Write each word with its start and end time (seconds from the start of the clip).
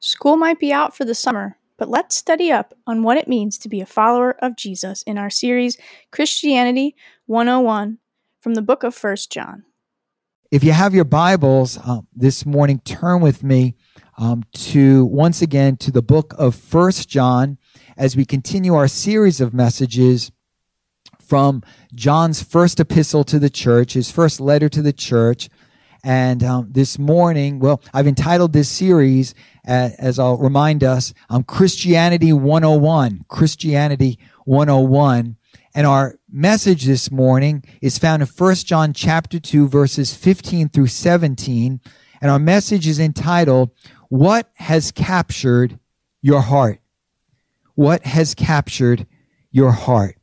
School 0.00 0.36
might 0.36 0.60
be 0.60 0.72
out 0.72 0.96
for 0.96 1.04
the 1.04 1.14
summer, 1.14 1.58
but 1.76 1.88
let's 1.88 2.16
study 2.16 2.52
up 2.52 2.72
on 2.86 3.02
what 3.02 3.16
it 3.16 3.26
means 3.26 3.58
to 3.58 3.68
be 3.68 3.80
a 3.80 3.86
follower 3.86 4.36
of 4.40 4.56
Jesus 4.56 5.02
in 5.02 5.18
our 5.18 5.28
series 5.28 5.76
Christianity 6.12 6.94
101 7.26 7.98
from 8.40 8.54
the 8.54 8.62
book 8.62 8.84
of 8.84 8.96
1 8.96 9.16
John. 9.28 9.64
If 10.52 10.62
you 10.62 10.70
have 10.70 10.94
your 10.94 11.04
Bibles 11.04 11.78
um, 11.84 12.06
this 12.14 12.46
morning, 12.46 12.80
turn 12.84 13.20
with 13.20 13.42
me 13.42 13.74
um, 14.16 14.44
to 14.52 15.04
once 15.04 15.42
again 15.42 15.76
to 15.78 15.90
the 15.90 16.00
book 16.00 16.32
of 16.38 16.54
First 16.54 17.08
John 17.08 17.58
as 17.96 18.16
we 18.16 18.24
continue 18.24 18.74
our 18.74 18.88
series 18.88 19.40
of 19.40 19.52
messages 19.52 20.30
from 21.20 21.62
John's 21.92 22.40
first 22.40 22.78
epistle 22.78 23.24
to 23.24 23.40
the 23.40 23.50
church, 23.50 23.94
his 23.94 24.12
first 24.12 24.40
letter 24.40 24.68
to 24.68 24.80
the 24.80 24.92
church. 24.92 25.48
And 26.04 26.44
um, 26.44 26.68
this 26.70 26.98
morning, 26.98 27.58
well, 27.58 27.82
I've 27.92 28.06
entitled 28.06 28.52
this 28.52 28.68
series, 28.68 29.34
uh, 29.66 29.90
as 29.98 30.18
I'll 30.18 30.38
remind 30.38 30.84
us, 30.84 31.12
um, 31.28 31.42
Christianity 31.42 32.32
101. 32.32 33.24
Christianity 33.28 34.18
101. 34.44 35.36
And 35.74 35.86
our 35.86 36.18
message 36.30 36.84
this 36.84 37.10
morning 37.10 37.64
is 37.80 37.98
found 37.98 38.22
in 38.22 38.28
1 38.28 38.54
John 38.56 38.92
chapter 38.92 39.38
2, 39.38 39.68
verses 39.68 40.14
15 40.14 40.70
through 40.70 40.86
17. 40.86 41.80
And 42.20 42.30
our 42.30 42.38
message 42.38 42.86
is 42.86 42.98
entitled, 42.98 43.70
What 44.08 44.50
Has 44.54 44.90
Captured 44.90 45.78
Your 46.22 46.40
Heart? 46.40 46.80
What 47.74 48.04
has 48.04 48.34
captured 48.34 49.06
your 49.52 49.70
heart? 49.70 50.17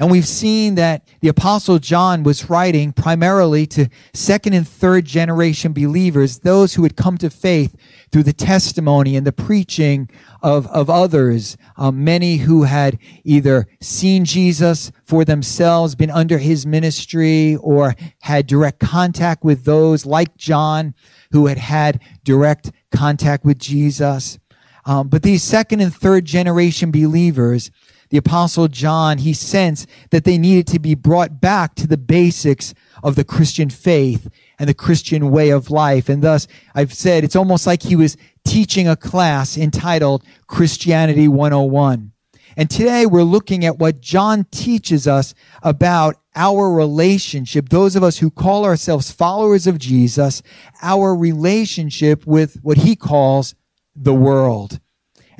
And 0.00 0.10
we've 0.10 0.26
seen 0.26 0.76
that 0.76 1.06
the 1.20 1.28
apostle 1.28 1.78
John 1.78 2.22
was 2.22 2.48
writing 2.48 2.90
primarily 2.90 3.66
to 3.66 3.90
second 4.14 4.54
and 4.54 4.66
third 4.66 5.04
generation 5.04 5.74
believers, 5.74 6.38
those 6.38 6.72
who 6.72 6.84
had 6.84 6.96
come 6.96 7.18
to 7.18 7.28
faith 7.28 7.76
through 8.10 8.22
the 8.22 8.32
testimony 8.32 9.14
and 9.14 9.26
the 9.26 9.32
preaching 9.32 10.08
of, 10.42 10.66
of 10.68 10.88
others, 10.88 11.58
um, 11.76 12.02
many 12.02 12.38
who 12.38 12.62
had 12.62 12.98
either 13.24 13.68
seen 13.82 14.24
Jesus 14.24 14.90
for 15.04 15.22
themselves, 15.22 15.94
been 15.94 16.10
under 16.10 16.38
his 16.38 16.64
ministry, 16.64 17.56
or 17.56 17.94
had 18.22 18.46
direct 18.46 18.80
contact 18.80 19.44
with 19.44 19.66
those 19.66 20.06
like 20.06 20.34
John 20.38 20.94
who 21.32 21.46
had 21.46 21.58
had 21.58 22.00
direct 22.24 22.72
contact 22.90 23.44
with 23.44 23.58
Jesus. 23.58 24.38
Um, 24.86 25.08
but 25.08 25.22
these 25.22 25.42
second 25.42 25.80
and 25.80 25.94
third 25.94 26.24
generation 26.24 26.90
believers, 26.90 27.70
the 28.10 28.18
apostle 28.18 28.68
John, 28.68 29.18
he 29.18 29.32
sensed 29.32 29.88
that 30.10 30.24
they 30.24 30.36
needed 30.36 30.66
to 30.68 30.78
be 30.78 30.94
brought 30.94 31.40
back 31.40 31.74
to 31.76 31.86
the 31.86 31.96
basics 31.96 32.74
of 33.02 33.14
the 33.14 33.24
Christian 33.24 33.70
faith 33.70 34.28
and 34.58 34.68
the 34.68 34.74
Christian 34.74 35.30
way 35.30 35.50
of 35.50 35.70
life. 35.70 36.08
And 36.08 36.22
thus, 36.22 36.46
I've 36.74 36.92
said 36.92 37.24
it's 37.24 37.36
almost 37.36 37.66
like 37.66 37.82
he 37.82 37.96
was 37.96 38.16
teaching 38.44 38.88
a 38.88 38.96
class 38.96 39.56
entitled 39.56 40.24
Christianity 40.48 41.28
101. 41.28 42.12
And 42.56 42.68
today 42.68 43.06
we're 43.06 43.22
looking 43.22 43.64
at 43.64 43.78
what 43.78 44.00
John 44.00 44.44
teaches 44.50 45.06
us 45.06 45.34
about 45.62 46.16
our 46.34 46.72
relationship, 46.72 47.68
those 47.68 47.94
of 47.94 48.02
us 48.02 48.18
who 48.18 48.30
call 48.30 48.64
ourselves 48.64 49.10
followers 49.10 49.66
of 49.68 49.78
Jesus, 49.78 50.42
our 50.82 51.14
relationship 51.14 52.26
with 52.26 52.58
what 52.62 52.78
he 52.78 52.96
calls 52.96 53.54
the 53.94 54.14
world. 54.14 54.80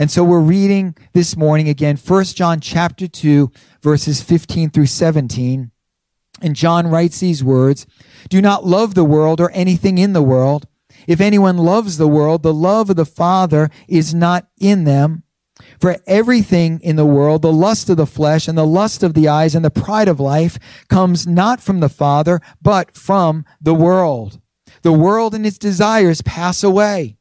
And 0.00 0.10
so 0.10 0.24
we're 0.24 0.40
reading 0.40 0.96
this 1.12 1.36
morning 1.36 1.68
again, 1.68 1.98
1 1.98 2.24
John 2.24 2.58
chapter 2.58 3.06
2, 3.06 3.52
verses 3.82 4.22
15 4.22 4.70
through 4.70 4.86
17. 4.86 5.70
And 6.40 6.56
John 6.56 6.86
writes 6.86 7.20
these 7.20 7.44
words, 7.44 7.86
Do 8.30 8.40
not 8.40 8.64
love 8.64 8.94
the 8.94 9.04
world 9.04 9.42
or 9.42 9.50
anything 9.50 9.98
in 9.98 10.14
the 10.14 10.22
world. 10.22 10.66
If 11.06 11.20
anyone 11.20 11.58
loves 11.58 11.98
the 11.98 12.08
world, 12.08 12.42
the 12.42 12.54
love 12.54 12.88
of 12.88 12.96
the 12.96 13.04
Father 13.04 13.68
is 13.88 14.14
not 14.14 14.48
in 14.58 14.84
them. 14.84 15.24
For 15.78 15.98
everything 16.06 16.80
in 16.80 16.96
the 16.96 17.04
world, 17.04 17.42
the 17.42 17.52
lust 17.52 17.90
of 17.90 17.98
the 17.98 18.06
flesh 18.06 18.48
and 18.48 18.56
the 18.56 18.64
lust 18.64 19.02
of 19.02 19.12
the 19.12 19.28
eyes 19.28 19.54
and 19.54 19.62
the 19.62 19.70
pride 19.70 20.08
of 20.08 20.18
life 20.18 20.58
comes 20.88 21.26
not 21.26 21.60
from 21.60 21.80
the 21.80 21.90
Father, 21.90 22.40
but 22.62 22.96
from 22.96 23.44
the 23.60 23.74
world. 23.74 24.40
The 24.80 24.94
world 24.94 25.34
and 25.34 25.44
its 25.44 25.58
desires 25.58 26.22
pass 26.22 26.64
away, 26.64 27.18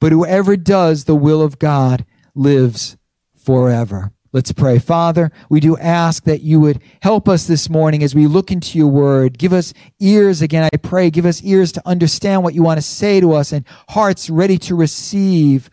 but 0.00 0.10
whoever 0.10 0.56
does 0.56 1.04
the 1.04 1.14
will 1.14 1.40
of 1.40 1.60
God 1.60 2.04
lives 2.36 2.96
forever. 3.34 4.12
Let's 4.32 4.52
pray. 4.52 4.78
Father, 4.78 5.32
we 5.48 5.60
do 5.60 5.78
ask 5.78 6.24
that 6.24 6.42
you 6.42 6.60
would 6.60 6.82
help 7.00 7.26
us 7.26 7.46
this 7.46 7.70
morning 7.70 8.02
as 8.02 8.14
we 8.14 8.26
look 8.26 8.50
into 8.50 8.76
your 8.76 8.88
word. 8.88 9.38
Give 9.38 9.54
us 9.54 9.72
ears 9.98 10.42
again, 10.42 10.68
I 10.70 10.76
pray. 10.76 11.08
Give 11.08 11.24
us 11.24 11.42
ears 11.42 11.72
to 11.72 11.82
understand 11.88 12.42
what 12.42 12.52
you 12.52 12.62
want 12.62 12.76
to 12.76 12.82
say 12.82 13.18
to 13.20 13.32
us 13.32 13.52
and 13.52 13.64
hearts 13.88 14.28
ready 14.28 14.58
to 14.58 14.74
receive. 14.74 15.70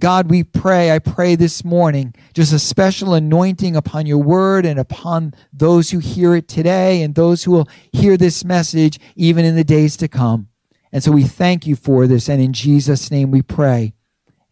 God, 0.00 0.28
we 0.28 0.42
pray, 0.42 0.90
I 0.90 0.98
pray 0.98 1.36
this 1.36 1.64
morning, 1.64 2.12
just 2.34 2.52
a 2.52 2.58
special 2.58 3.14
anointing 3.14 3.76
upon 3.76 4.06
your 4.06 4.18
word 4.18 4.66
and 4.66 4.80
upon 4.80 5.32
those 5.52 5.90
who 5.90 6.00
hear 6.00 6.34
it 6.34 6.48
today 6.48 7.02
and 7.02 7.14
those 7.14 7.44
who 7.44 7.52
will 7.52 7.68
hear 7.92 8.16
this 8.16 8.44
message 8.44 8.98
even 9.14 9.44
in 9.44 9.54
the 9.54 9.62
days 9.62 9.96
to 9.98 10.08
come. 10.08 10.48
And 10.90 11.04
so 11.04 11.12
we 11.12 11.22
thank 11.22 11.68
you 11.68 11.76
for 11.76 12.08
this. 12.08 12.28
And 12.28 12.42
in 12.42 12.52
Jesus' 12.52 13.12
name 13.12 13.30
we 13.30 13.42
pray. 13.42 13.92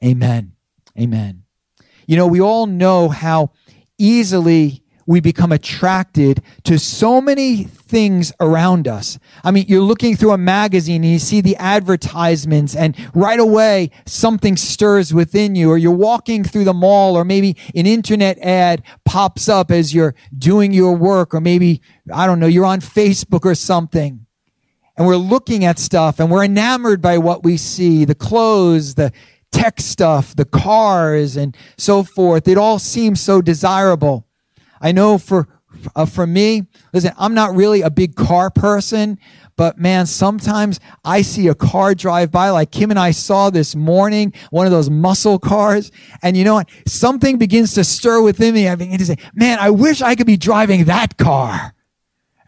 Amen. 0.04 0.52
Amen. 0.98 1.44
You 2.06 2.16
know, 2.16 2.26
we 2.26 2.40
all 2.40 2.66
know 2.66 3.08
how 3.08 3.52
easily 3.98 4.82
we 5.06 5.20
become 5.20 5.52
attracted 5.52 6.42
to 6.64 6.78
so 6.78 7.20
many 7.20 7.64
things 7.64 8.32
around 8.40 8.88
us. 8.88 9.18
I 9.42 9.50
mean, 9.50 9.66
you're 9.68 9.82
looking 9.82 10.16
through 10.16 10.32
a 10.32 10.38
magazine 10.38 11.04
and 11.04 11.12
you 11.12 11.18
see 11.18 11.40
the 11.40 11.56
advertisements 11.56 12.74
and 12.74 12.96
right 13.14 13.38
away 13.38 13.90
something 14.06 14.56
stirs 14.56 15.12
within 15.12 15.54
you 15.54 15.70
or 15.70 15.78
you're 15.78 15.92
walking 15.92 16.42
through 16.42 16.64
the 16.64 16.74
mall 16.74 17.16
or 17.16 17.24
maybe 17.24 17.56
an 17.74 17.86
internet 17.86 18.38
ad 18.38 18.82
pops 19.04 19.48
up 19.48 19.70
as 19.70 19.94
you're 19.94 20.14
doing 20.36 20.72
your 20.72 20.96
work 20.96 21.34
or 21.34 21.40
maybe, 21.40 21.82
I 22.12 22.26
don't 22.26 22.40
know, 22.40 22.46
you're 22.46 22.64
on 22.64 22.80
Facebook 22.80 23.44
or 23.44 23.54
something 23.54 24.24
and 24.96 25.06
we're 25.06 25.16
looking 25.16 25.64
at 25.64 25.78
stuff 25.78 26.20
and 26.20 26.30
we're 26.30 26.44
enamored 26.44 27.02
by 27.02 27.18
what 27.18 27.42
we 27.42 27.56
see, 27.56 28.04
the 28.04 28.14
clothes, 28.14 28.94
the 28.94 29.12
tech 29.54 29.80
stuff, 29.80 30.34
the 30.34 30.44
cars, 30.44 31.36
and 31.36 31.56
so 31.78 32.02
forth. 32.02 32.48
It 32.48 32.58
all 32.58 32.78
seems 32.78 33.20
so 33.20 33.40
desirable. 33.40 34.26
I 34.80 34.92
know 34.92 35.16
for 35.16 35.48
uh, 35.94 36.06
for 36.06 36.26
me, 36.26 36.62
listen, 36.92 37.12
I'm 37.18 37.34
not 37.34 37.54
really 37.54 37.82
a 37.82 37.90
big 37.90 38.14
car 38.14 38.50
person, 38.50 39.18
but 39.56 39.78
man, 39.78 40.06
sometimes 40.06 40.80
I 41.04 41.22
see 41.22 41.48
a 41.48 41.54
car 41.54 41.94
drive 41.94 42.30
by 42.30 42.50
like 42.50 42.70
Kim 42.70 42.90
and 42.90 42.98
I 42.98 43.10
saw 43.10 43.50
this 43.50 43.74
morning, 43.74 44.32
one 44.50 44.66
of 44.66 44.72
those 44.72 44.90
muscle 44.90 45.38
cars. 45.38 45.92
And 46.22 46.36
you 46.36 46.44
know 46.44 46.54
what? 46.54 46.68
Something 46.86 47.38
begins 47.38 47.74
to 47.74 47.84
stir 47.84 48.22
within 48.22 48.54
me. 48.54 48.68
I 48.68 48.74
begin 48.74 48.98
to 48.98 49.06
say, 49.06 49.16
man, 49.34 49.58
I 49.60 49.70
wish 49.70 50.00
I 50.00 50.14
could 50.14 50.26
be 50.26 50.36
driving 50.36 50.84
that 50.84 51.16
car. 51.18 51.74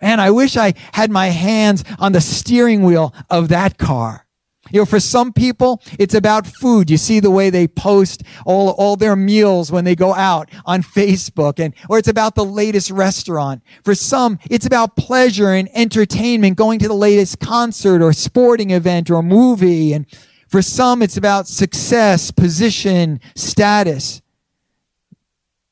And 0.00 0.20
I 0.20 0.30
wish 0.30 0.56
I 0.56 0.74
had 0.92 1.10
my 1.10 1.28
hands 1.28 1.84
on 1.98 2.12
the 2.12 2.20
steering 2.20 2.82
wheel 2.82 3.14
of 3.30 3.48
that 3.48 3.78
car. 3.78 4.25
You 4.70 4.80
know, 4.80 4.84
for 4.84 5.00
some 5.00 5.32
people, 5.32 5.82
it's 5.98 6.14
about 6.14 6.46
food. 6.46 6.90
You 6.90 6.96
see 6.96 7.20
the 7.20 7.30
way 7.30 7.50
they 7.50 7.68
post 7.68 8.22
all, 8.44 8.70
all 8.70 8.96
their 8.96 9.16
meals 9.16 9.70
when 9.70 9.84
they 9.84 9.94
go 9.94 10.14
out 10.14 10.50
on 10.64 10.82
Facebook 10.82 11.58
and, 11.58 11.74
or 11.88 11.98
it's 11.98 12.08
about 12.08 12.34
the 12.34 12.44
latest 12.44 12.90
restaurant. 12.90 13.62
For 13.84 13.94
some, 13.94 14.38
it's 14.50 14.66
about 14.66 14.96
pleasure 14.96 15.50
and 15.50 15.68
entertainment, 15.74 16.56
going 16.56 16.78
to 16.80 16.88
the 16.88 16.94
latest 16.94 17.38
concert 17.38 18.02
or 18.02 18.12
sporting 18.12 18.70
event 18.70 19.10
or 19.10 19.22
movie. 19.22 19.92
And 19.92 20.06
for 20.48 20.62
some, 20.62 21.02
it's 21.02 21.16
about 21.16 21.46
success, 21.46 22.30
position, 22.30 23.20
status. 23.34 24.22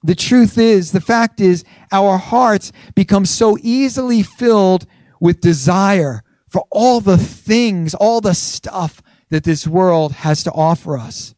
The 0.03 0.15
truth 0.15 0.59
is, 0.59 0.93
the 0.93 1.01
fact 1.01 1.41
is, 1.41 1.65
our 1.91 2.19
hearts 2.19 2.73
become 2.95 3.25
so 3.25 3.57
easily 3.63 4.23
filled 4.23 4.87
with 5.19 5.41
desire 5.41 6.23
for 6.55 6.69
all 6.71 7.01
the 7.01 7.19
things, 7.19 7.95
all 7.95 8.21
the 8.21 8.33
stuff 8.33 9.03
that 9.29 9.43
this 9.43 9.67
world 9.67 10.13
has 10.13 10.45
to 10.45 10.53
offer 10.53 10.97
us. 10.97 11.35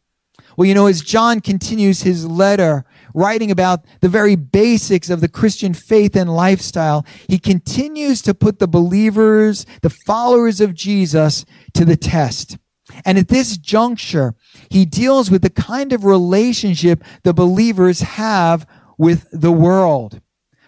Well, 0.55 0.67
you 0.67 0.75
know, 0.75 0.85
as 0.85 1.01
John 1.01 1.41
continues 1.41 2.03
his 2.03 2.27
letter, 2.27 2.85
writing 3.15 3.49
about 3.49 3.83
the 4.01 4.09
very 4.09 4.35
basics 4.35 5.09
of 5.09 5.19
the 5.19 5.27
Christian 5.27 5.73
faith 5.73 6.15
and 6.15 6.35
lifestyle, 6.35 7.03
he 7.27 7.39
continues 7.39 8.21
to 8.21 8.35
put 8.35 8.59
the 8.59 8.67
believers, 8.67 9.65
the 9.81 9.89
followers 9.89 10.61
of 10.61 10.75
Jesus 10.75 11.45
to 11.73 11.83
the 11.83 11.97
test. 11.97 12.59
And 13.03 13.17
at 13.17 13.27
this 13.27 13.57
juncture, 13.57 14.35
he 14.69 14.85
deals 14.85 15.31
with 15.31 15.41
the 15.41 15.49
kind 15.49 15.93
of 15.93 16.05
relationship 16.05 17.03
the 17.23 17.33
believers 17.33 18.01
have 18.01 18.67
with 18.99 19.25
the 19.31 19.51
world. 19.51 20.21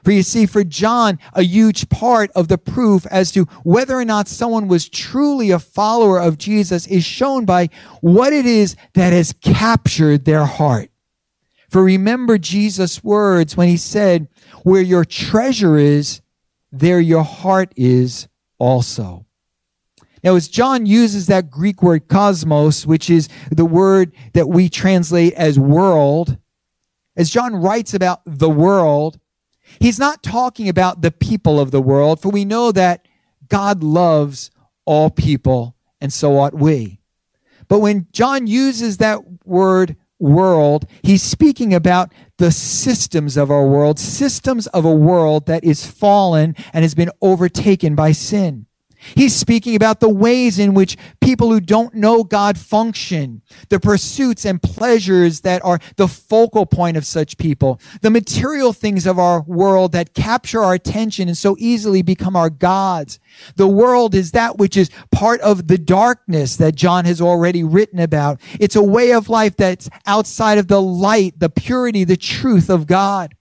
For 0.03 0.11
you 0.11 0.23
see, 0.23 0.45
for 0.45 0.63
John, 0.63 1.19
a 1.33 1.43
huge 1.43 1.89
part 1.89 2.31
of 2.35 2.47
the 2.47 2.57
proof 2.57 3.05
as 3.07 3.31
to 3.33 3.45
whether 3.63 3.95
or 3.95 4.05
not 4.05 4.27
someone 4.27 4.67
was 4.67 4.89
truly 4.89 5.51
a 5.51 5.59
follower 5.59 6.19
of 6.19 6.37
Jesus 6.37 6.87
is 6.87 7.03
shown 7.03 7.45
by 7.45 7.69
what 8.01 8.33
it 8.33 8.45
is 8.45 8.75
that 8.93 9.13
has 9.13 9.33
captured 9.41 10.25
their 10.25 10.45
heart. 10.45 10.89
For 11.69 11.83
remember 11.83 12.37
Jesus' 12.37 13.03
words 13.03 13.55
when 13.55 13.67
he 13.67 13.77
said, 13.77 14.27
where 14.63 14.81
your 14.81 15.05
treasure 15.05 15.77
is, 15.77 16.21
there 16.71 16.99
your 16.99 17.23
heart 17.23 17.73
is 17.75 18.27
also. 18.57 19.25
Now, 20.23 20.35
as 20.35 20.47
John 20.47 20.85
uses 20.85 21.27
that 21.27 21.49
Greek 21.49 21.81
word 21.81 22.07
cosmos, 22.07 22.85
which 22.85 23.09
is 23.09 23.29
the 23.51 23.65
word 23.65 24.11
that 24.33 24.49
we 24.49 24.67
translate 24.67 25.33
as 25.33 25.57
world, 25.57 26.37
as 27.15 27.29
John 27.29 27.55
writes 27.55 27.93
about 27.93 28.21
the 28.25 28.49
world, 28.49 29.19
he's 29.79 29.99
not 29.99 30.23
talking 30.23 30.69
about 30.69 31.01
the 31.01 31.11
people 31.11 31.59
of 31.59 31.71
the 31.71 31.81
world, 31.81 32.21
for 32.21 32.29
we 32.29 32.45
know 32.45 32.71
that 32.71 33.07
God 33.47 33.83
loves 33.83 34.51
all 34.85 35.09
people, 35.09 35.75
and 36.01 36.11
so 36.11 36.37
ought 36.37 36.53
we. 36.53 36.99
But 37.67 37.79
when 37.79 38.07
John 38.11 38.47
uses 38.47 38.97
that 38.97 39.19
word 39.45 39.95
world, 40.19 40.85
he's 41.01 41.23
speaking 41.23 41.73
about 41.73 42.13
the 42.37 42.51
systems 42.51 43.37
of 43.37 43.51
our 43.51 43.65
world, 43.65 43.99
systems 43.99 44.67
of 44.67 44.85
a 44.85 44.93
world 44.93 45.45
that 45.45 45.63
is 45.63 45.85
fallen 45.85 46.55
and 46.73 46.83
has 46.83 46.95
been 46.95 47.11
overtaken 47.21 47.95
by 47.95 48.11
sin. 48.11 48.65
He's 49.15 49.35
speaking 49.35 49.75
about 49.75 49.99
the 49.99 50.09
ways 50.09 50.59
in 50.59 50.73
which 50.73 50.97
people 51.21 51.51
who 51.51 51.59
don't 51.59 51.93
know 51.95 52.23
God 52.23 52.57
function, 52.57 53.41
the 53.69 53.79
pursuits 53.79 54.45
and 54.45 54.61
pleasures 54.61 55.41
that 55.41 55.63
are 55.63 55.79
the 55.95 56.07
focal 56.07 56.65
point 56.65 56.97
of 56.97 57.05
such 57.05 57.37
people, 57.37 57.79
the 58.01 58.09
material 58.09 58.73
things 58.73 59.05
of 59.05 59.17
our 59.17 59.41
world 59.41 59.93
that 59.93 60.13
capture 60.13 60.61
our 60.63 60.73
attention 60.73 61.27
and 61.27 61.37
so 61.37 61.55
easily 61.59 62.01
become 62.01 62.35
our 62.35 62.49
gods. 62.49 63.19
The 63.55 63.67
world 63.67 64.13
is 64.15 64.31
that 64.31 64.57
which 64.57 64.75
is 64.75 64.89
part 65.11 65.39
of 65.41 65.67
the 65.67 65.77
darkness 65.77 66.57
that 66.57 66.75
John 66.75 67.05
has 67.05 67.21
already 67.21 67.63
written 67.63 67.99
about. 67.99 68.41
It's 68.59 68.75
a 68.75 68.83
way 68.83 69.13
of 69.13 69.29
life 69.29 69.55
that's 69.55 69.89
outside 70.05 70.57
of 70.57 70.67
the 70.67 70.81
light, 70.81 71.39
the 71.39 71.49
purity, 71.49 72.03
the 72.03 72.17
truth 72.17 72.69
of 72.69 72.85
God. 72.85 73.35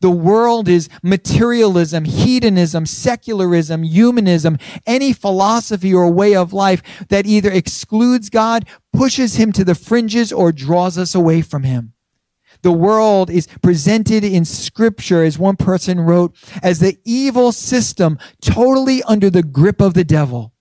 The 0.00 0.10
world 0.10 0.68
is 0.68 0.88
materialism, 1.02 2.04
hedonism, 2.04 2.86
secularism, 2.86 3.82
humanism, 3.82 4.58
any 4.86 5.12
philosophy 5.12 5.92
or 5.92 6.10
way 6.10 6.34
of 6.34 6.52
life 6.52 6.82
that 7.08 7.26
either 7.26 7.50
excludes 7.50 8.30
God, 8.30 8.66
pushes 8.92 9.36
him 9.36 9.52
to 9.52 9.64
the 9.64 9.74
fringes, 9.74 10.32
or 10.32 10.52
draws 10.52 10.98
us 10.98 11.14
away 11.14 11.42
from 11.42 11.64
him. 11.64 11.92
The 12.62 12.72
world 12.72 13.28
is 13.28 13.46
presented 13.62 14.24
in 14.24 14.44
scripture, 14.44 15.22
as 15.22 15.38
one 15.38 15.56
person 15.56 16.00
wrote, 16.00 16.34
as 16.62 16.78
the 16.78 16.98
evil 17.04 17.52
system 17.52 18.18
totally 18.40 19.02
under 19.02 19.28
the 19.28 19.42
grip 19.42 19.80
of 19.82 19.94
the 19.94 20.04
devil. 20.04 20.52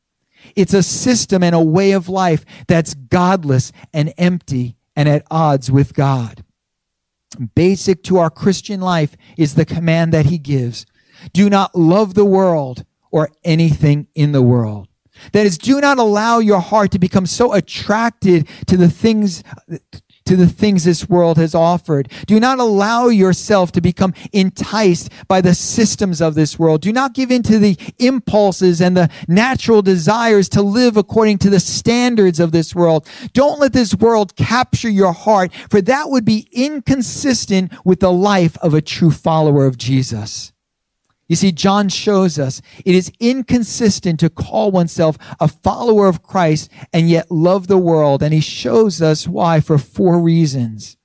It's 0.55 0.73
a 0.73 0.83
system 0.83 1.43
and 1.43 1.55
a 1.55 1.63
way 1.63 1.93
of 1.93 2.09
life 2.09 2.43
that's 2.67 2.93
godless 2.93 3.71
and 3.93 4.13
empty 4.17 4.75
and 4.95 5.07
at 5.07 5.25
odds 5.31 5.71
with 5.71 5.93
God 5.93 6.43
basic 7.35 8.03
to 8.03 8.18
our 8.18 8.30
Christian 8.30 8.81
life 8.81 9.15
is 9.38 9.56
the 9.56 9.65
command 9.65 10.13
that 10.13 10.27
he 10.27 10.38
gives. 10.38 10.85
Do 11.31 11.50
not 11.50 11.75
love 11.75 12.13
the 12.13 12.25
world 12.25 12.85
or 13.12 13.30
anything 13.44 14.07
in 14.15 14.31
the 14.31 14.41
world. 14.41 14.88
That 15.31 15.45
is, 15.45 15.57
do 15.57 15.80
not 15.80 16.00
allow 16.00 16.39
your 16.39 16.59
heart 16.59 16.91
to 16.91 17.00
become 17.00 17.25
so 17.25 17.53
attracted 17.53 18.47
to 18.68 18.77
the 18.77 18.89
things 18.89 19.44
to 20.25 20.35
the 20.35 20.47
things 20.47 20.83
this 20.83 21.09
world 21.09 21.37
has 21.37 21.53
offered. 21.53 22.11
Do 22.25 22.39
not 22.39 22.59
allow 22.59 23.07
yourself 23.07 23.71
to 23.73 23.81
become 23.81 24.13
enticed 24.31 25.09
by 25.27 25.41
the 25.41 25.53
systems 25.53 26.21
of 26.21 26.35
this 26.35 26.57
world. 26.57 26.81
Do 26.81 26.93
not 26.93 27.13
give 27.13 27.31
in 27.31 27.43
to 27.43 27.59
the 27.59 27.77
impulses 27.99 28.81
and 28.81 28.95
the 28.95 29.09
natural 29.27 29.81
desires 29.81 30.47
to 30.49 30.61
live 30.61 30.97
according 30.97 31.39
to 31.39 31.49
the 31.49 31.59
standards 31.59 32.39
of 32.39 32.51
this 32.51 32.73
world. 32.73 33.07
Don't 33.33 33.59
let 33.59 33.73
this 33.73 33.93
world 33.95 34.35
capture 34.35 34.89
your 34.89 35.13
heart, 35.13 35.51
for 35.69 35.81
that 35.81 36.09
would 36.09 36.25
be 36.25 36.47
inconsistent 36.51 37.73
with 37.85 37.99
the 37.99 38.11
life 38.11 38.57
of 38.59 38.73
a 38.73 38.81
true 38.81 39.11
follower 39.11 39.65
of 39.65 39.77
Jesus. 39.77 40.52
You 41.27 41.35
see, 41.35 41.51
John 41.51 41.89
shows 41.89 42.37
us 42.37 42.61
it 42.85 42.95
is 42.95 43.11
inconsistent 43.19 44.19
to 44.19 44.29
call 44.29 44.71
oneself 44.71 45.17
a 45.39 45.47
follower 45.47 46.07
of 46.07 46.21
Christ 46.21 46.69
and 46.91 47.09
yet 47.09 47.31
love 47.31 47.67
the 47.67 47.77
world. 47.77 48.21
And 48.21 48.33
he 48.33 48.41
shows 48.41 49.01
us 49.01 49.27
why 49.27 49.61
for 49.61 49.77
four 49.77 50.19
reasons. 50.19 50.97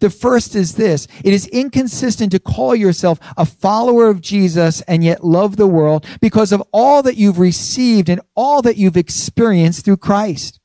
The 0.00 0.10
first 0.10 0.54
is 0.54 0.74
this. 0.74 1.06
It 1.24 1.32
is 1.32 1.46
inconsistent 1.48 2.32
to 2.32 2.40
call 2.40 2.74
yourself 2.74 3.18
a 3.36 3.46
follower 3.46 4.08
of 4.08 4.20
Jesus 4.20 4.82
and 4.82 5.04
yet 5.04 5.24
love 5.24 5.56
the 5.56 5.66
world 5.66 6.04
because 6.20 6.52
of 6.52 6.62
all 6.72 7.02
that 7.02 7.16
you've 7.16 7.38
received 7.38 8.08
and 8.08 8.20
all 8.34 8.62
that 8.62 8.76
you've 8.76 8.96
experienced 8.96 9.84
through 9.84 9.98
Christ. 9.98 10.60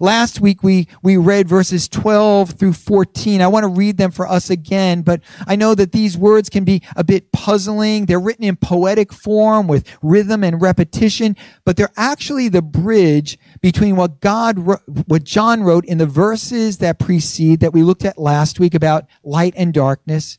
Last 0.00 0.40
week 0.40 0.62
we, 0.62 0.88
we 1.02 1.16
read 1.16 1.48
verses 1.48 1.88
12 1.88 2.50
through 2.52 2.72
14. 2.72 3.40
I 3.40 3.46
want 3.46 3.64
to 3.64 3.68
read 3.68 3.96
them 3.96 4.10
for 4.10 4.28
us 4.28 4.50
again, 4.50 5.02
but 5.02 5.20
I 5.46 5.56
know 5.56 5.74
that 5.74 5.92
these 5.92 6.16
words 6.16 6.48
can 6.48 6.64
be 6.64 6.82
a 6.96 7.04
bit 7.04 7.32
puzzling. 7.32 8.06
They're 8.06 8.20
written 8.20 8.44
in 8.44 8.56
poetic 8.56 9.12
form 9.12 9.66
with 9.66 9.86
rhythm 10.02 10.44
and 10.44 10.60
repetition, 10.60 11.36
but 11.64 11.76
they're 11.76 11.92
actually 11.96 12.48
the 12.48 12.62
bridge 12.62 13.38
between 13.60 13.96
what 13.96 14.20
God, 14.20 14.58
what 15.06 15.24
John 15.24 15.62
wrote 15.62 15.84
in 15.84 15.98
the 15.98 16.06
verses 16.06 16.78
that 16.78 16.98
precede 16.98 17.60
that 17.60 17.72
we 17.72 17.82
looked 17.82 18.04
at 18.04 18.18
last 18.18 18.60
week 18.60 18.74
about 18.74 19.04
light 19.22 19.54
and 19.56 19.72
darkness 19.72 20.38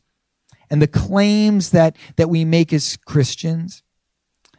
and 0.69 0.81
the 0.81 0.87
claims 0.87 1.71
that, 1.71 1.95
that 2.17 2.29
we 2.29 2.45
make 2.45 2.73
as 2.73 2.97
Christians 2.97 3.83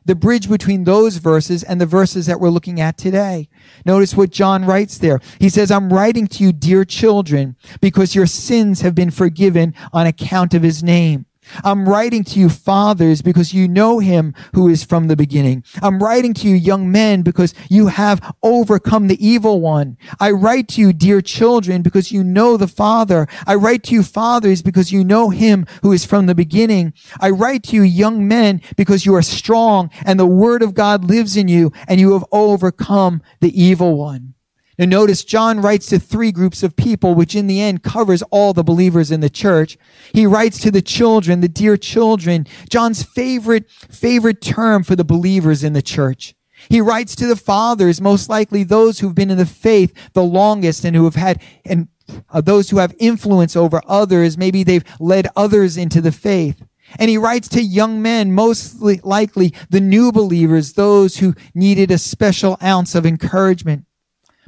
the 0.09 0.15
bridge 0.15 0.49
between 0.49 0.85
those 0.85 1.19
verses 1.19 1.63
and 1.63 1.79
the 1.79 1.87
verses 1.87 2.25
that 2.25 2.41
we're 2.41 2.49
looking 2.49 2.81
at 2.81 2.97
today. 2.97 3.47
Notice 3.85 4.17
what 4.17 4.31
John 4.31 4.65
writes 4.65 4.97
there. 4.97 5.21
He 5.39 5.51
says, 5.51 5.71
I'm 5.71 5.93
writing 5.93 6.27
to 6.29 6.45
you, 6.45 6.51
dear 6.51 6.87
children, 6.87 7.57
because 7.83 8.15
your 8.15 8.25
sins 8.25 8.81
have 8.81 8.95
been 8.95 9.11
forgiven 9.11 9.75
on 9.93 10.07
account 10.07 10.55
of 10.55 10.63
his 10.63 10.83
name. 10.83 11.27
I'm 11.65 11.89
writing 11.89 12.25
to 12.25 12.41
you 12.41 12.49
fathers 12.49 13.23
because 13.23 13.55
you 13.55 13.69
know 13.69 13.99
him 13.99 14.35
who 14.55 14.69
is 14.69 14.85
from 14.85 15.09
the 15.09 15.17
beginning. 15.17 15.65
I'm 15.83 16.03
writing 16.03 16.35
to 16.35 16.49
you 16.49 16.55
young 16.55 16.91
men 16.91 17.23
because 17.23 17.55
you 17.69 17.89
have 17.89 18.35
overcome 18.43 19.09
the 19.09 19.27
evil 19.27 19.61
one. 19.61 19.97
I 20.21 20.31
write 20.31 20.69
to 20.69 20.81
you 20.81 20.93
dear 20.93 21.21
children 21.21 21.83
because 21.83 22.13
you 22.13 22.25
know 22.25 22.57
the 22.57 22.69
father. 22.69 23.27
I 23.47 23.55
write 23.55 23.85
to 23.85 23.95
you 23.95 24.03
fathers 24.03 24.63
because 24.63 24.93
you 24.93 25.05
know 25.05 25.31
him 25.31 25.67
who 25.83 25.93
is 25.93 26.05
from 26.05 26.27
the 26.27 26.35
beginning. 26.35 26.93
I 27.21 27.31
write 27.31 27.63
to 27.65 27.77
you 27.77 27.83
young 27.83 28.27
men 28.27 28.61
because 28.77 29.07
you 29.07 29.15
are 29.15 29.23
strong 29.23 29.91
and 30.05 30.19
the 30.19 30.27
word 30.27 30.63
of 30.63 30.75
God 30.75 31.05
lives 31.05 31.37
in 31.37 31.49
you 31.49 31.73
and 31.87 32.01
you 32.01 32.13
have 32.13 32.25
overcome 32.33 33.23
the 33.41 33.61
evil 33.61 33.97
one. 33.97 34.35
Now 34.79 34.85
notice 34.85 35.25
John 35.25 35.61
writes 35.61 35.87
to 35.87 35.99
three 35.99 36.31
groups 36.31 36.63
of 36.63 36.77
people, 36.77 37.15
which 37.15 37.35
in 37.35 37.49
the 37.49 37.61
end 37.61 37.83
covers 37.83 38.23
all 38.31 38.53
the 38.53 38.63
believers 38.63 39.11
in 39.11 39.21
the 39.21 39.31
church. 39.31 39.77
He 40.15 40.25
writes 40.25 40.61
to 40.61 40.71
the 40.71 40.83
children, 40.83 41.41
the 41.41 41.49
dear 41.49 41.77
children, 41.77 42.47
John's 42.71 43.03
favorite, 43.03 43.69
favorite 43.71 44.41
term 44.41 44.85
for 44.85 44.95
the 44.95 45.05
believers 45.05 45.65
in 45.65 45.73
the 45.73 45.83
church. 45.83 46.35
He 46.69 46.81
writes 46.81 47.17
to 47.17 47.27
the 47.27 47.37
fathers, 47.37 48.01
most 48.01 48.29
likely 48.29 48.63
those 48.63 49.01
who've 49.01 49.15
been 49.15 49.31
in 49.31 49.39
the 49.39 49.47
faith 49.47 49.93
the 50.13 50.23
longest 50.23 50.85
and 50.85 50.95
who 50.95 51.05
have 51.05 51.15
had, 51.15 51.43
and 51.65 51.89
uh, 52.31 52.41
those 52.41 52.71
who 52.71 52.79
have 52.79 52.95
influence 52.99 53.57
over 53.57 53.81
others. 53.87 54.39
Maybe 54.39 54.63
they've 54.63 54.85
led 55.01 55.29
others 55.37 55.77
into 55.77 56.01
the 56.01 56.13
faith. 56.13 56.65
And 56.99 57.11
he 57.11 57.19
writes 57.19 57.49
to 57.49 57.63
young 57.63 58.01
men, 58.01 58.33
most 58.33 58.81
likely 58.81 59.53
the 59.69 59.81
new 59.81 60.11
believers, 60.11 60.73
those 60.73 61.19
who 61.19 61.35
needed 61.55 61.91
a 61.91 61.99
special 61.99 62.57
ounce 62.63 62.95
of 62.95 63.05
encouragement. 63.05 63.85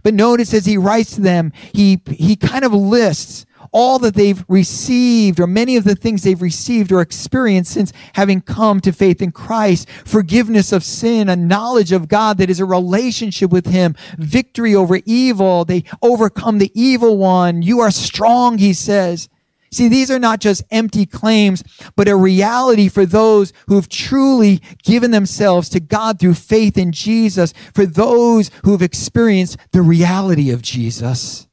But 0.02 0.14
notice 0.14 0.54
as 0.54 0.66
he 0.66 0.76
writes 0.76 1.14
to 1.14 1.20
them, 1.20 1.52
he, 1.72 2.02
he 2.08 2.36
kind 2.36 2.64
of 2.64 2.72
lists 2.72 3.46
all 3.72 3.98
that 4.00 4.14
they've 4.14 4.44
received 4.48 5.38
or 5.38 5.46
many 5.46 5.76
of 5.76 5.84
the 5.84 5.94
things 5.94 6.22
they've 6.22 6.42
received 6.42 6.90
or 6.90 7.00
experienced 7.00 7.72
since 7.72 7.92
having 8.14 8.40
come 8.40 8.80
to 8.80 8.92
faith 8.92 9.22
in 9.22 9.32
Christ, 9.32 9.88
forgiveness 10.04 10.72
of 10.72 10.82
sin, 10.82 11.28
a 11.28 11.36
knowledge 11.36 11.92
of 11.92 12.08
God 12.08 12.38
that 12.38 12.50
is 12.50 12.60
a 12.60 12.64
relationship 12.64 13.50
with 13.50 13.66
him, 13.66 13.94
victory 14.18 14.74
over 14.74 15.00
evil. 15.06 15.64
They 15.64 15.84
overcome 16.02 16.58
the 16.58 16.72
evil 16.74 17.16
one. 17.16 17.62
You 17.62 17.80
are 17.80 17.90
strong, 17.90 18.58
he 18.58 18.72
says. 18.72 19.28
See, 19.72 19.88
these 19.88 20.10
are 20.10 20.18
not 20.18 20.40
just 20.40 20.64
empty 20.70 21.06
claims, 21.06 21.62
but 21.94 22.08
a 22.08 22.16
reality 22.16 22.88
for 22.88 23.06
those 23.06 23.52
who 23.68 23.76
have 23.76 23.88
truly 23.88 24.60
given 24.82 25.12
themselves 25.12 25.68
to 25.70 25.80
God 25.80 26.18
through 26.18 26.34
faith 26.34 26.76
in 26.76 26.90
Jesus, 26.90 27.54
for 27.72 27.86
those 27.86 28.50
who 28.64 28.72
have 28.72 28.82
experienced 28.82 29.58
the 29.70 29.82
reality 29.82 30.50
of 30.50 30.62
Jesus. 30.62 31.46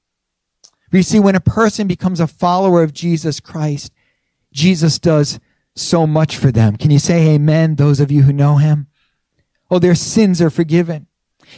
You 0.91 1.03
see, 1.03 1.19
when 1.19 1.35
a 1.35 1.41
person 1.41 1.85
becomes 1.87 2.19
a 2.19 2.27
follower 2.27 2.81
of 2.81 2.93
Jesus 2.93 3.39
Christ, 3.39 3.91
Jesus 4.51 4.97
does 4.97 5.39
so 5.75 6.07
much 6.07 6.37
for 6.37 6.51
them. 6.51 6.75
Can 6.75 6.89
you 6.89 6.99
say 6.99 7.35
amen, 7.35 7.75
those 7.75 7.99
of 7.99 8.11
you 8.11 8.23
who 8.23 8.33
know 8.33 8.57
him? 8.57 8.87
Oh, 9.69 9.79
their 9.79 9.95
sins 9.95 10.41
are 10.41 10.49
forgiven. 10.49 11.06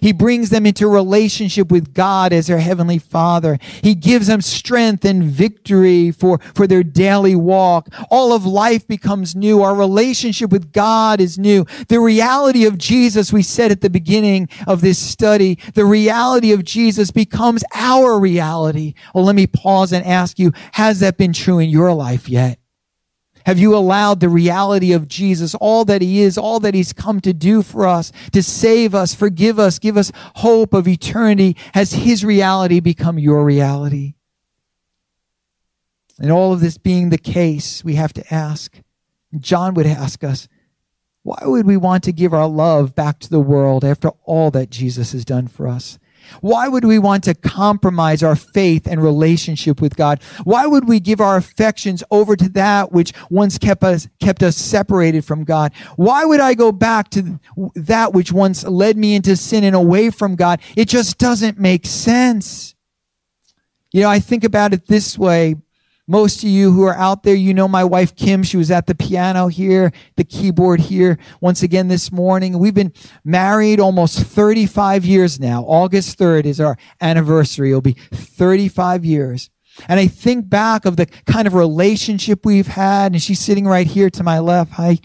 He 0.02 0.12
brings 0.12 0.50
them 0.50 0.66
into 0.66 0.88
relationship 0.88 1.72
with 1.72 1.94
God 1.94 2.34
as 2.34 2.48
their 2.48 2.60
heavenly 2.60 3.00
father. 3.00 3.58
He 3.82 3.96
gives 3.96 4.28
them 4.28 4.42
strength 4.42 5.06
and 5.06 5.24
victory 5.24 6.12
for, 6.12 6.40
for 6.54 6.68
their 6.68 6.84
daily 6.84 7.36
walk. 7.36 7.90
All 8.10 8.34
of 8.34 8.46
life 8.46 8.88
becomes 8.88 9.36
new. 9.36 9.62
Our 9.62 9.76
relationship 9.76 10.52
with 10.52 10.72
God 10.72 11.20
is 11.20 11.38
new. 11.38 11.66
The 11.88 12.00
reality 12.00 12.66
of 12.66 12.78
Jesus, 12.78 13.34
we 13.34 13.44
said 13.44 13.72
at 13.72 13.82
the 13.82 13.90
beginning 13.90 14.50
of 14.68 14.82
this 14.82 15.00
study, 15.00 15.58
the 15.74 15.86
reality 15.86 16.52
of 16.52 16.64
Jesus 16.64 17.12
becomes 17.12 17.64
our 17.74 18.20
reality. 18.20 18.94
Well, 19.14 19.26
let 19.26 19.36
me 19.36 19.48
pause 19.48 19.94
and 19.94 20.06
ask 20.06 20.40
you, 20.40 20.52
has 20.74 21.00
that 21.00 21.18
been 21.18 21.34
true 21.34 21.60
in 21.60 21.70
your 21.70 21.94
life 21.94 22.30
yet? 22.30 22.59
Have 23.46 23.60
you 23.60 23.76
allowed 23.76 24.20
the 24.20 24.30
reality 24.30 24.92
of 24.94 25.08
Jesus, 25.08 25.56
all 25.56 25.86
that 25.86 26.02
he 26.02 26.22
is, 26.22 26.38
all 26.38 26.60
that 26.60 26.74
he's 26.74 26.94
come 26.94 27.20
to 27.22 27.34
do 27.34 27.62
for 27.62 27.88
us, 27.88 28.12
to 28.34 28.44
save 28.44 28.94
us, 28.94 29.16
forgive 29.16 29.60
us, 29.60 29.80
give 29.80 29.98
us 29.98 30.12
hope 30.36 30.74
of 30.74 30.88
eternity? 30.88 31.56
Has 31.74 31.94
his 31.94 32.26
reality 32.26 32.80
become 32.80 33.18
your 33.18 33.44
reality? 33.44 34.16
And 36.20 36.32
all 36.32 36.54
of 36.54 36.60
this 36.60 36.78
being 36.78 37.10
the 37.10 37.18
case, 37.18 37.84
we 37.84 37.96
have 37.96 38.14
to 38.14 38.34
ask, 38.34 38.82
John 39.38 39.74
would 39.76 39.88
ask 39.88 40.24
us, 40.24 40.48
why 41.24 41.40
would 41.44 41.66
we 41.66 41.78
want 41.78 42.04
to 42.06 42.12
give 42.12 42.34
our 42.34 42.48
love 42.48 42.96
back 42.96 43.20
to 43.20 43.30
the 43.30 43.40
world 43.40 43.86
after 43.86 44.10
all 44.24 44.52
that 44.52 44.70
Jesus 44.70 45.12
has 45.14 45.24
done 45.24 45.48
for 45.48 45.68
us? 45.68 46.00
Why 46.42 46.68
would 46.68 46.86
we 46.86 47.00
want 47.00 47.24
to 47.26 47.34
compromise 47.34 48.24
our 48.24 48.36
faith 48.36 48.88
and 48.88 49.02
relationship 49.02 49.82
with 49.82 49.96
God? 49.96 50.22
Why 50.44 50.66
would 50.66 50.88
we 50.88 51.00
give 51.00 51.22
our 51.22 51.38
affections 51.38 52.04
over 52.12 52.36
to 52.36 52.50
that 52.50 52.92
which 52.92 53.14
once 53.30 53.58
kept 53.58 53.84
us, 53.84 54.08
kept 54.20 54.44
us 54.44 54.56
separated 54.56 55.26
from 55.26 55.44
God? 55.44 55.74
Why 55.96 56.26
would 56.26 56.40
I 56.40 56.54
go 56.54 56.72
back 56.72 57.10
to 57.12 57.40
that 57.76 58.14
which 58.14 58.32
once 58.32 58.64
led 58.64 58.98
me 58.98 59.16
into 59.16 59.36
sin 59.36 59.64
and 59.64 59.76
away 59.76 60.10
from 60.10 60.36
God? 60.36 60.60
It 60.76 60.90
just 60.90 61.18
doesn't 61.18 61.60
make 61.60 61.86
sense. 61.86 62.76
You 63.92 64.02
know, 64.02 64.10
I 64.10 64.20
think 64.20 64.44
about 64.44 64.74
it 64.74 64.88
this 64.88 65.18
way. 65.18 65.56
Most 66.10 66.42
of 66.44 66.50
you 66.50 66.72
who 66.72 66.86
are 66.86 66.96
out 66.96 67.22
there, 67.22 67.36
you 67.36 67.54
know 67.54 67.68
my 67.68 67.84
wife 67.84 68.16
Kim. 68.16 68.42
She 68.42 68.58
was 68.58 68.72
at 68.72 68.88
the 68.88 68.96
piano 68.96 69.46
here, 69.46 69.92
the 70.16 70.24
keyboard 70.24 70.80
here 70.80 71.20
once 71.40 71.62
again 71.62 71.88
this 71.88 72.12
morning. 72.12 72.58
We've 72.58 72.74
been 72.74 72.94
married 73.24 73.80
almost 73.80 74.18
35 74.20 75.06
years 75.06 75.40
now. 75.40 75.62
August 75.66 76.18
3rd 76.18 76.46
is 76.46 76.60
our 76.60 76.78
anniversary. 77.00 77.70
It'll 77.70 77.82
be 77.82 77.94
35 78.12 79.06
years. 79.06 79.52
And 79.88 80.00
I 80.00 80.08
think 80.08 80.50
back 80.50 80.86
of 80.86 80.98
the 80.98 81.06
kind 81.28 81.46
of 81.46 81.54
relationship 81.54 82.44
we've 82.44 82.66
had, 82.66 83.12
and 83.12 83.22
she's 83.22 83.40
sitting 83.40 83.66
right 83.66 83.86
here 83.86 84.10
to 84.10 84.24
my 84.24 84.40
left. 84.40 84.72
Hi, 84.72 84.98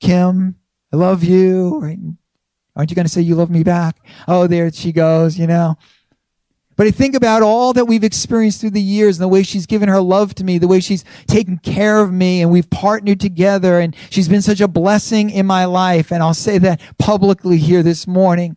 Kim. 0.00 0.56
I 0.90 0.96
love 0.96 1.22
you. 1.22 2.16
Aren't 2.74 2.90
you 2.90 2.94
going 2.94 3.04
to 3.04 3.12
say 3.12 3.20
you 3.20 3.34
love 3.34 3.50
me 3.50 3.62
back? 3.62 3.98
Oh, 4.26 4.46
there 4.46 4.72
she 4.72 4.90
goes, 4.90 5.38
you 5.38 5.46
know. 5.46 5.76
But 6.76 6.86
I 6.86 6.90
think 6.90 7.14
about 7.14 7.42
all 7.42 7.72
that 7.72 7.86
we've 7.86 8.04
experienced 8.04 8.60
through 8.60 8.70
the 8.70 8.82
years 8.82 9.16
and 9.16 9.22
the 9.24 9.28
way 9.28 9.42
she's 9.42 9.66
given 9.66 9.88
her 9.88 10.00
love 10.00 10.34
to 10.36 10.44
me, 10.44 10.58
the 10.58 10.68
way 10.68 10.80
she's 10.80 11.04
taken 11.26 11.58
care 11.58 12.00
of 12.00 12.12
me 12.12 12.42
and 12.42 12.50
we've 12.50 12.68
partnered 12.68 13.18
together 13.18 13.80
and 13.80 13.96
she's 14.10 14.28
been 14.28 14.42
such 14.42 14.60
a 14.60 14.68
blessing 14.68 15.30
in 15.30 15.46
my 15.46 15.64
life. 15.64 16.12
And 16.12 16.22
I'll 16.22 16.34
say 16.34 16.58
that 16.58 16.80
publicly 16.98 17.56
here 17.56 17.82
this 17.82 18.06
morning. 18.06 18.56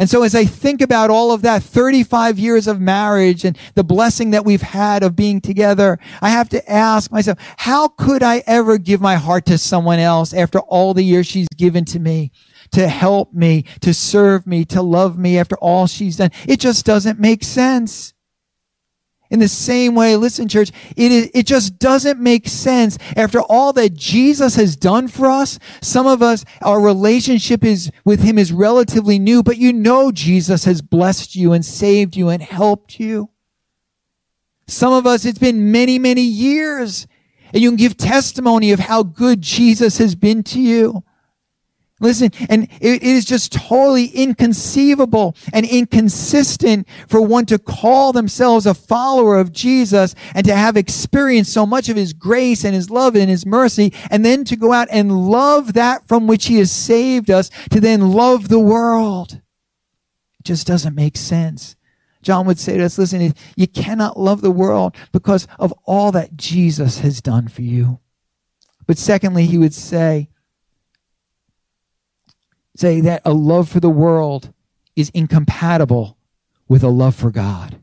And 0.00 0.08
so 0.08 0.22
as 0.22 0.34
I 0.34 0.46
think 0.46 0.80
about 0.80 1.10
all 1.10 1.30
of 1.30 1.42
that 1.42 1.62
35 1.62 2.38
years 2.38 2.66
of 2.66 2.80
marriage 2.80 3.44
and 3.44 3.56
the 3.74 3.84
blessing 3.84 4.30
that 4.30 4.46
we've 4.46 4.62
had 4.62 5.02
of 5.02 5.14
being 5.14 5.42
together, 5.42 5.98
I 6.22 6.30
have 6.30 6.48
to 6.48 6.72
ask 6.72 7.12
myself, 7.12 7.36
how 7.58 7.88
could 7.88 8.22
I 8.22 8.42
ever 8.46 8.78
give 8.78 9.02
my 9.02 9.16
heart 9.16 9.44
to 9.46 9.58
someone 9.58 9.98
else 9.98 10.32
after 10.32 10.58
all 10.60 10.94
the 10.94 11.02
years 11.02 11.26
she's 11.26 11.48
given 11.54 11.84
to 11.84 12.00
me? 12.00 12.32
To 12.72 12.88
help 12.88 13.32
me, 13.32 13.64
to 13.80 13.92
serve 13.92 14.46
me, 14.46 14.64
to 14.66 14.82
love 14.82 15.18
me 15.18 15.38
after 15.38 15.56
all 15.56 15.86
she's 15.86 16.16
done. 16.16 16.30
It 16.46 16.60
just 16.60 16.86
doesn't 16.86 17.18
make 17.18 17.44
sense. 17.44 18.14
In 19.30 19.38
the 19.38 19.48
same 19.48 19.94
way, 19.94 20.16
listen, 20.16 20.48
church, 20.48 20.72
it, 20.96 21.12
is, 21.12 21.30
it 21.32 21.46
just 21.46 21.78
doesn't 21.78 22.18
make 22.18 22.48
sense 22.48 22.98
after 23.16 23.40
all 23.40 23.72
that 23.74 23.94
Jesus 23.94 24.56
has 24.56 24.74
done 24.74 25.06
for 25.06 25.30
us. 25.30 25.60
Some 25.80 26.08
of 26.08 26.20
us, 26.20 26.44
our 26.62 26.80
relationship 26.80 27.62
is 27.62 27.92
with 28.04 28.22
him 28.22 28.38
is 28.38 28.52
relatively 28.52 29.20
new, 29.20 29.44
but 29.44 29.56
you 29.56 29.72
know 29.72 30.10
Jesus 30.10 30.64
has 30.64 30.82
blessed 30.82 31.36
you 31.36 31.52
and 31.52 31.64
saved 31.64 32.16
you 32.16 32.28
and 32.28 32.42
helped 32.42 32.98
you. 32.98 33.30
Some 34.66 34.92
of 34.92 35.06
us, 35.06 35.24
it's 35.24 35.38
been 35.38 35.70
many, 35.70 35.98
many 35.98 36.22
years 36.22 37.06
and 37.52 37.62
you 37.62 37.70
can 37.70 37.76
give 37.76 37.96
testimony 37.96 38.72
of 38.72 38.78
how 38.78 39.02
good 39.02 39.42
Jesus 39.42 39.98
has 39.98 40.14
been 40.14 40.42
to 40.44 40.60
you. 40.60 41.04
Listen, 42.02 42.30
and 42.48 42.66
it 42.80 43.02
is 43.02 43.26
just 43.26 43.52
totally 43.52 44.06
inconceivable 44.06 45.36
and 45.52 45.66
inconsistent 45.66 46.88
for 47.06 47.20
one 47.20 47.44
to 47.44 47.58
call 47.58 48.14
themselves 48.14 48.64
a 48.64 48.72
follower 48.72 49.38
of 49.38 49.52
Jesus 49.52 50.14
and 50.34 50.46
to 50.46 50.54
have 50.54 50.78
experienced 50.78 51.52
so 51.52 51.66
much 51.66 51.90
of 51.90 51.96
his 51.96 52.14
grace 52.14 52.64
and 52.64 52.74
his 52.74 52.88
love 52.88 53.16
and 53.16 53.28
his 53.28 53.44
mercy, 53.44 53.92
and 54.10 54.24
then 54.24 54.44
to 54.44 54.56
go 54.56 54.72
out 54.72 54.88
and 54.90 55.28
love 55.28 55.74
that 55.74 56.08
from 56.08 56.26
which 56.26 56.46
he 56.46 56.56
has 56.56 56.72
saved 56.72 57.30
us, 57.30 57.50
to 57.70 57.80
then 57.80 58.12
love 58.12 58.48
the 58.48 58.58
world. 58.58 59.34
It 60.38 60.44
just 60.44 60.66
doesn't 60.66 60.94
make 60.94 61.18
sense. 61.18 61.76
John 62.22 62.46
would 62.46 62.58
say 62.58 62.78
to 62.78 62.84
us, 62.84 62.96
listen, 62.96 63.34
you 63.56 63.66
cannot 63.66 64.18
love 64.18 64.40
the 64.40 64.50
world 64.50 64.96
because 65.12 65.46
of 65.58 65.74
all 65.84 66.12
that 66.12 66.36
Jesus 66.36 67.00
has 67.00 67.20
done 67.20 67.48
for 67.48 67.60
you. 67.60 68.00
But 68.86 68.96
secondly, 68.96 69.44
he 69.44 69.58
would 69.58 69.74
say, 69.74 70.29
say 72.76 73.00
that 73.00 73.22
a 73.24 73.32
love 73.32 73.68
for 73.68 73.80
the 73.80 73.90
world 73.90 74.52
is 74.96 75.10
incompatible 75.10 76.16
with 76.68 76.82
a 76.82 76.88
love 76.88 77.14
for 77.14 77.30
God. 77.30 77.82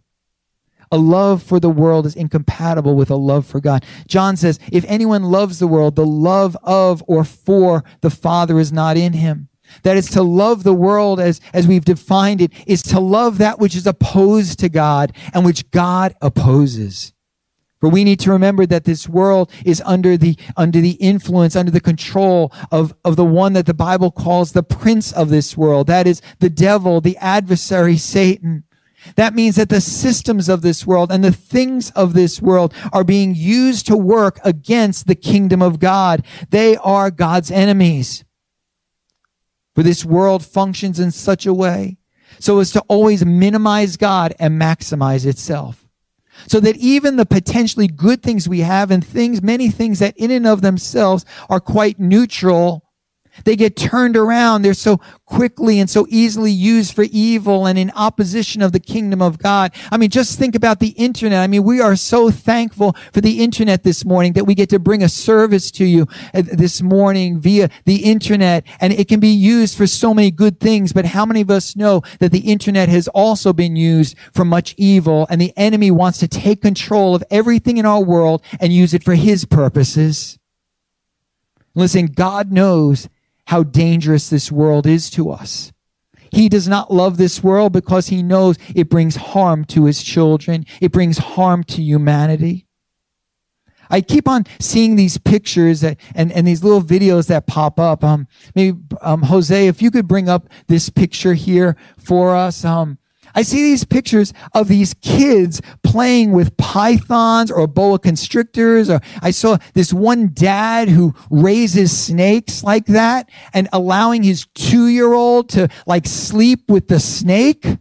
A 0.92 0.98
love 0.98 1.44
for 1.44 1.60
the 1.60 1.70
world 1.70 2.06
is 2.06 2.16
incompatible 2.16 2.96
with 2.96 3.10
a 3.10 3.16
love 3.16 3.46
for 3.46 3.60
God. 3.60 3.84
John 4.08 4.38
says, 4.38 4.60
if 4.72 4.86
anyone 4.88 5.24
loves 5.24 5.60
the 5.60 5.68
world, 5.68 5.96
the 5.96 6.06
love 6.06 6.56
of 6.64 7.04
or 7.08 7.26
for 7.26 7.84
the 8.02 8.10
Father 8.10 8.60
is 8.60 8.72
not 8.72 8.96
in 8.96 9.14
him. 9.14 9.50
That 9.84 9.98
is 9.98 10.10
to 10.12 10.24
love 10.24 10.64
the 10.64 10.74
world 10.74 11.20
as, 11.20 11.42
as 11.54 11.68
we've 11.68 11.84
defined 11.84 12.40
it, 12.40 12.54
is 12.66 12.82
to 12.84 13.02
love 13.02 13.38
that 13.40 13.60
which 13.60 13.76
is 13.76 13.86
opposed 13.86 14.60
to 14.60 14.70
God 14.70 15.12
and 15.34 15.44
which 15.44 15.70
God 15.72 16.16
opposes. 16.22 17.12
For 17.80 17.90
we 17.90 18.04
need 18.04 18.20
to 18.22 18.32
remember 18.32 18.66
that 18.66 18.86
this 18.86 19.08
world 19.08 19.52
is 19.64 19.84
under 19.86 20.18
the, 20.18 20.36
under 20.56 20.82
the 20.82 20.94
influence, 20.94 21.56
under 21.56 21.72
the 21.72 21.80
control 21.80 22.52
of, 22.72 22.96
of 23.06 23.16
the 23.16 23.26
one 23.26 23.54
that 23.54 23.68
the 23.68 23.74
Bible 23.74 24.10
calls 24.10 24.52
the 24.52 24.64
prince 24.64 25.12
of 25.12 25.30
this 25.30 25.56
world. 25.56 25.88
That 25.88 26.08
is 26.08 26.22
the 26.40 26.50
devil, 26.50 27.02
the 27.02 27.18
adversary, 27.18 27.98
Satan. 27.98 28.64
That 29.16 29.36
means 29.36 29.56
that 29.58 29.70
the 29.70 29.80
systems 29.80 30.50
of 30.50 30.64
this 30.64 30.88
world 30.88 31.12
and 31.12 31.24
the 31.24 31.32
things 31.32 31.92
of 31.92 32.14
this 32.14 32.42
world 32.42 32.74
are 32.92 33.04
being 33.04 33.36
used 33.36 33.86
to 33.88 33.96
work 33.96 34.40
against 34.44 35.06
the 35.06 35.16
kingdom 35.16 35.62
of 35.62 35.80
God. 35.80 36.26
They 36.50 36.78
are 36.78 37.12
God's 37.12 37.52
enemies. 37.52 38.26
For 39.76 39.84
this 39.84 40.04
world 40.04 40.44
functions 40.44 41.00
in 41.00 41.12
such 41.12 41.46
a 41.46 41.54
way 41.54 41.98
so 42.40 42.58
as 42.60 42.72
to 42.72 42.82
always 42.88 43.24
minimize 43.24 43.98
God 43.98 44.34
and 44.40 44.60
maximize 44.60 45.26
itself 45.26 45.87
so 46.48 46.60
that 46.60 46.78
even 46.78 47.16
the 47.16 47.26
potentially 47.26 47.88
good 47.88 48.22
things 48.22 48.48
we 48.48 48.60
have 48.60 48.92
and 48.92 49.06
things, 49.06 49.42
many 49.42 49.70
things 49.70 50.00
that 50.00 50.16
in 50.18 50.32
and 50.32 50.48
of 50.48 50.62
themselves 50.62 51.26
are 51.50 51.60
quite 51.60 52.00
neutral 52.00 52.87
they 53.46 53.56
get 53.56 53.76
turned 53.76 54.18
around. 54.18 54.62
They're 54.62 54.74
so 54.74 55.00
quickly 55.26 55.80
and 55.80 55.90
so 55.90 56.08
easily 56.10 56.52
used 56.52 56.96
for 56.96 57.06
evil 57.12 57.68
and 57.68 57.78
in 57.78 57.92
opposition 57.92 58.62
of 58.62 58.72
the 58.72 58.80
kingdom 58.80 59.22
of 59.22 59.38
God. 59.38 59.74
I 59.92 59.98
mean, 59.98 60.10
just 60.10 60.40
think 60.40 60.56
about 60.56 60.80
the 60.80 60.90
internet. 60.90 61.40
I 61.40 61.48
mean, 61.48 61.64
we 61.64 61.82
are 61.82 61.96
so 61.96 62.32
thankful 62.32 62.96
for 63.12 63.20
the 63.22 63.44
internet 63.44 63.84
this 63.84 64.06
morning 64.06 64.34
that 64.34 64.46
we 64.46 64.56
get 64.56 64.70
to 64.70 64.80
bring 64.80 65.04
a 65.04 65.10
service 65.10 65.70
to 65.72 65.86
you 65.86 66.08
uh, 66.34 66.44
this 66.44 66.82
morning 66.82 67.40
via 67.40 67.70
the 67.86 68.04
internet 68.06 68.66
and 68.80 68.94
it 68.94 69.08
can 69.10 69.20
be 69.20 69.30
used 69.30 69.78
for 69.78 69.86
so 69.86 70.14
many 70.14 70.32
good 70.32 70.60
things. 70.60 70.94
But 70.94 71.06
how 71.06 71.26
many 71.26 71.42
of 71.42 71.52
us 71.52 71.76
know 71.76 72.02
that 72.20 72.32
the 72.32 72.52
internet 72.52 72.88
has 72.90 73.08
also 73.10 73.52
been 73.52 73.76
used 73.76 74.16
for 74.34 74.46
much 74.46 74.76
evil 74.78 75.28
and 75.30 75.42
the 75.42 75.54
enemy 75.58 75.92
wants 75.92 76.20
to 76.20 76.28
take 76.28 76.62
control 76.62 77.16
of 77.16 77.24
everything 77.30 77.78
in 77.78 77.86
our 77.86 78.04
world 78.04 78.42
and 78.62 78.72
use 78.72 78.94
it 78.94 79.04
for 79.04 79.16
his 79.16 79.44
purposes? 79.44 80.40
Listen, 81.76 82.08
God 82.08 82.52
knows 82.52 83.10
how 83.48 83.64
dangerous 83.64 84.30
this 84.30 84.52
world 84.52 84.86
is 84.86 85.10
to 85.12 85.32
us. 85.32 85.72
He 86.32 86.50
does 86.50 86.68
not 86.68 86.92
love 86.92 87.18
this 87.18 87.42
world 87.42 87.72
because 87.72 88.08
he 88.08 88.22
knows 88.22 88.58
it 88.76 88.90
brings 88.90 89.16
harm 89.16 89.66
to 89.66 89.86
his 89.86 90.04
children. 90.04 90.66
It 90.82 90.92
brings 90.92 91.18
harm 91.18 91.64
to 91.66 91.82
humanity. 91.82 92.68
I 93.90 94.02
keep 94.02 94.28
on 94.28 94.44
seeing 94.60 94.98
these 94.98 95.18
pictures 95.18 95.80
that, 95.80 95.98
and, 96.14 96.30
and 96.34 96.46
these 96.46 96.62
little 96.62 96.82
videos 96.82 97.28
that 97.28 97.48
pop 97.48 97.80
up. 97.80 98.04
Um, 98.04 98.28
maybe, 98.54 98.78
um, 99.02 99.24
Jose, 99.24 99.68
if 99.68 99.82
you 99.82 99.92
could 99.92 100.08
bring 100.08 100.28
up 100.28 100.50
this 100.68 100.90
picture 100.90 101.34
here 101.34 101.78
for 101.98 102.36
us. 102.36 102.66
Um, 102.66 102.98
I 103.38 103.44
see 103.44 103.62
these 103.62 103.84
pictures 103.84 104.34
of 104.56 104.68
these 104.68 104.96
kids 104.96 105.62
playing 105.84 106.32
with 106.32 106.58
pythons 106.58 107.52
or 107.52 107.68
boa 107.68 108.00
constrictors. 108.00 108.90
Or 108.90 109.00
I 109.22 109.30
saw 109.30 109.60
this 109.76 109.94
one 109.94 110.32
dad 110.34 110.90
who 110.90 111.14
raises 111.30 111.96
snakes 111.96 112.64
like 112.64 112.88
that 112.88 113.30
and 113.54 113.70
allowing 113.72 114.24
his 114.24 114.48
two 114.56 114.88
year 114.88 115.14
old 115.14 115.50
to 115.50 115.70
like 115.86 116.08
sleep 116.08 116.68
with 116.68 116.88
the 116.88 117.00
snake. 117.00 117.78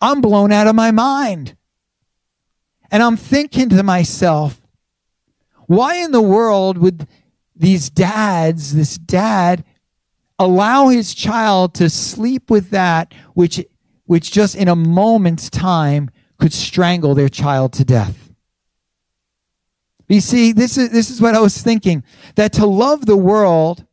I'm 0.00 0.22
blown 0.22 0.52
out 0.52 0.68
of 0.68 0.74
my 0.74 0.90
mind. 0.90 1.54
And 2.90 3.02
I'm 3.02 3.18
thinking 3.18 3.68
to 3.68 3.82
myself, 3.82 4.62
why 5.66 5.96
in 5.96 6.12
the 6.12 6.22
world 6.22 6.78
would 6.78 7.06
these 7.54 7.90
dads, 7.90 8.74
this 8.74 8.96
dad, 8.96 9.66
allow 10.38 10.88
his 10.88 11.14
child 11.14 11.74
to 11.74 11.90
sleep 11.90 12.48
with 12.48 12.70
that 12.70 13.12
which 13.34 13.62
which 14.06 14.32
just 14.32 14.54
in 14.54 14.68
a 14.68 14.76
moment's 14.76 15.50
time 15.50 16.10
could 16.38 16.52
strangle 16.52 17.14
their 17.14 17.28
child 17.28 17.72
to 17.74 17.84
death. 17.84 18.32
You 20.08 20.20
see, 20.20 20.52
this 20.52 20.78
is, 20.78 20.90
this 20.90 21.10
is 21.10 21.20
what 21.20 21.34
I 21.34 21.40
was 21.40 21.60
thinking 21.60 22.04
that 22.36 22.52
to 22.54 22.66
love 22.66 23.06
the 23.06 23.16
world 23.16 23.84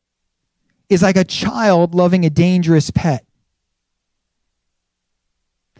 is 0.89 1.01
like 1.01 1.17
a 1.17 1.23
child 1.23 1.95
loving 1.95 2.25
a 2.25 2.29
dangerous 2.29 2.91
pet. 2.91 3.25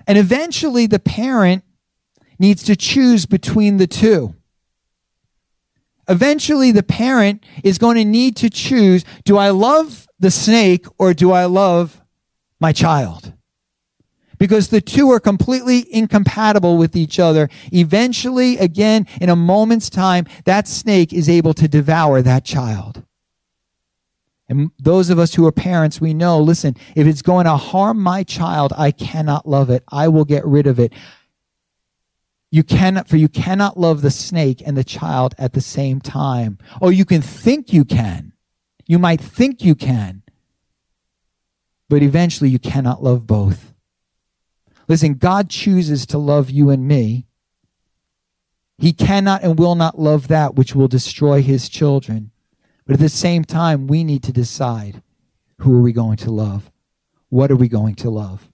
And 0.07 0.17
eventually, 0.17 0.87
the 0.87 0.99
parent 0.99 1.63
needs 2.39 2.63
to 2.63 2.75
choose 2.75 3.25
between 3.25 3.77
the 3.77 3.87
two. 3.87 4.35
Eventually, 6.09 6.71
the 6.71 6.83
parent 6.83 7.45
is 7.63 7.77
going 7.77 7.95
to 7.95 8.03
need 8.03 8.35
to 8.37 8.49
choose 8.49 9.05
do 9.23 9.37
I 9.37 9.51
love 9.51 10.07
the 10.19 10.31
snake 10.31 10.85
or 10.97 11.13
do 11.13 11.31
I 11.31 11.45
love 11.45 12.01
my 12.59 12.73
child? 12.73 13.33
Because 14.37 14.69
the 14.69 14.81
two 14.81 15.11
are 15.11 15.19
completely 15.19 15.85
incompatible 15.93 16.77
with 16.77 16.95
each 16.95 17.19
other. 17.19 17.49
Eventually, 17.71 18.57
again, 18.57 19.07
in 19.21 19.29
a 19.29 19.35
moment's 19.35 19.89
time, 19.89 20.25
that 20.45 20.67
snake 20.67 21.13
is 21.13 21.29
able 21.29 21.53
to 21.53 21.67
devour 21.67 22.21
that 22.21 22.43
child. 22.43 23.03
And 24.49 24.71
those 24.77 25.09
of 25.09 25.19
us 25.19 25.35
who 25.35 25.47
are 25.47 25.51
parents, 25.51 26.01
we 26.01 26.13
know, 26.13 26.39
listen, 26.39 26.75
if 26.95 27.07
it's 27.07 27.21
going 27.21 27.45
to 27.45 27.55
harm 27.55 27.99
my 27.99 28.23
child, 28.23 28.73
I 28.77 28.91
cannot 28.91 29.47
love 29.47 29.69
it. 29.69 29.83
I 29.89 30.07
will 30.09 30.25
get 30.25 30.45
rid 30.45 30.67
of 30.67 30.79
it. 30.79 30.93
You 32.51 32.63
cannot, 32.63 33.07
for 33.07 33.17
you 33.17 33.29
cannot 33.29 33.79
love 33.79 34.01
the 34.01 34.11
snake 34.11 34.61
and 34.63 34.77
the 34.77 34.83
child 34.83 35.33
at 35.39 35.53
the 35.53 35.61
same 35.61 35.99
time. 35.99 36.59
Or 36.81 36.91
you 36.91 37.03
can 37.03 37.21
think 37.21 37.73
you 37.73 37.83
can. 37.83 38.33
You 38.85 38.99
might 38.99 39.21
think 39.21 39.63
you 39.63 39.73
can. 39.73 40.21
But 41.89 42.03
eventually 42.03 42.49
you 42.49 42.59
cannot 42.59 43.01
love 43.01 43.25
both. 43.25 43.72
Listen, 44.87 45.15
God 45.15 45.49
chooses 45.49 46.05
to 46.07 46.17
love 46.17 46.49
you 46.49 46.69
and 46.69 46.87
me. 46.87 47.27
He 48.77 48.91
cannot 48.91 49.43
and 49.43 49.57
will 49.57 49.75
not 49.75 49.99
love 49.99 50.27
that 50.27 50.55
which 50.55 50.75
will 50.75 50.87
destroy 50.87 51.41
his 51.41 51.69
children. 51.69 52.31
But 52.85 52.95
at 52.95 52.99
the 52.99 53.09
same 53.09 53.43
time, 53.45 53.87
we 53.87 54.03
need 54.03 54.23
to 54.23 54.33
decide 54.33 55.01
who 55.59 55.77
are 55.77 55.81
we 55.81 55.93
going 55.93 56.17
to 56.17 56.31
love? 56.31 56.69
What 57.29 57.49
are 57.49 57.55
we 57.55 57.69
going 57.69 57.95
to 57.95 58.09
love? 58.09 58.49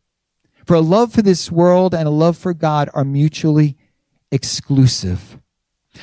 For 0.65 0.75
a 0.75 0.81
love 0.81 1.11
for 1.11 1.23
this 1.23 1.51
world 1.51 1.95
and 1.95 2.07
a 2.07 2.11
love 2.11 2.37
for 2.37 2.53
God 2.53 2.89
are 2.93 3.03
mutually 3.03 3.75
exclusive. 4.31 5.39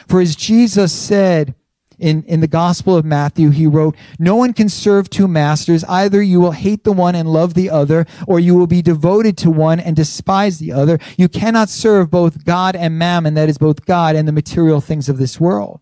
For 0.09 0.21
as 0.21 0.35
Jesus 0.35 0.93
said 0.93 1.55
in, 1.99 2.23
in 2.25 2.41
the 2.41 2.47
Gospel 2.47 2.97
of 2.97 3.05
Matthew, 3.05 3.51
he 3.51 3.67
wrote, 3.67 3.97
No 4.19 4.37
one 4.37 4.53
can 4.53 4.69
serve 4.69 5.09
two 5.09 5.29
masters. 5.29 5.85
Either 5.85 6.23
you 6.23 6.41
will 6.41 6.53
hate 6.53 6.85
the 6.85 6.93
one 6.93 7.15
and 7.15 7.29
love 7.29 7.55
the 7.55 7.71
other, 7.71 8.07
or 8.27 8.41
you 8.41 8.55
will 8.55 8.67
be 8.67 8.83
devoted 8.83 9.37
to 9.39 9.51
one 9.51 9.81
and 9.81 9.97
despise 9.97 10.59
the 10.59 10.73
other. 10.73 10.99
You 11.17 11.29
cannot 11.29 11.69
serve 11.69 12.11
both 12.11 12.45
God 12.45 12.77
and 12.77 12.99
mammon, 12.99 13.35
that 13.35 13.49
is 13.49 13.59
both 13.59 13.85
God 13.87 14.17
and 14.17 14.27
the 14.27 14.33
material 14.33 14.81
things 14.81 15.09
of 15.09 15.19
this 15.19 15.41
world. 15.41 15.81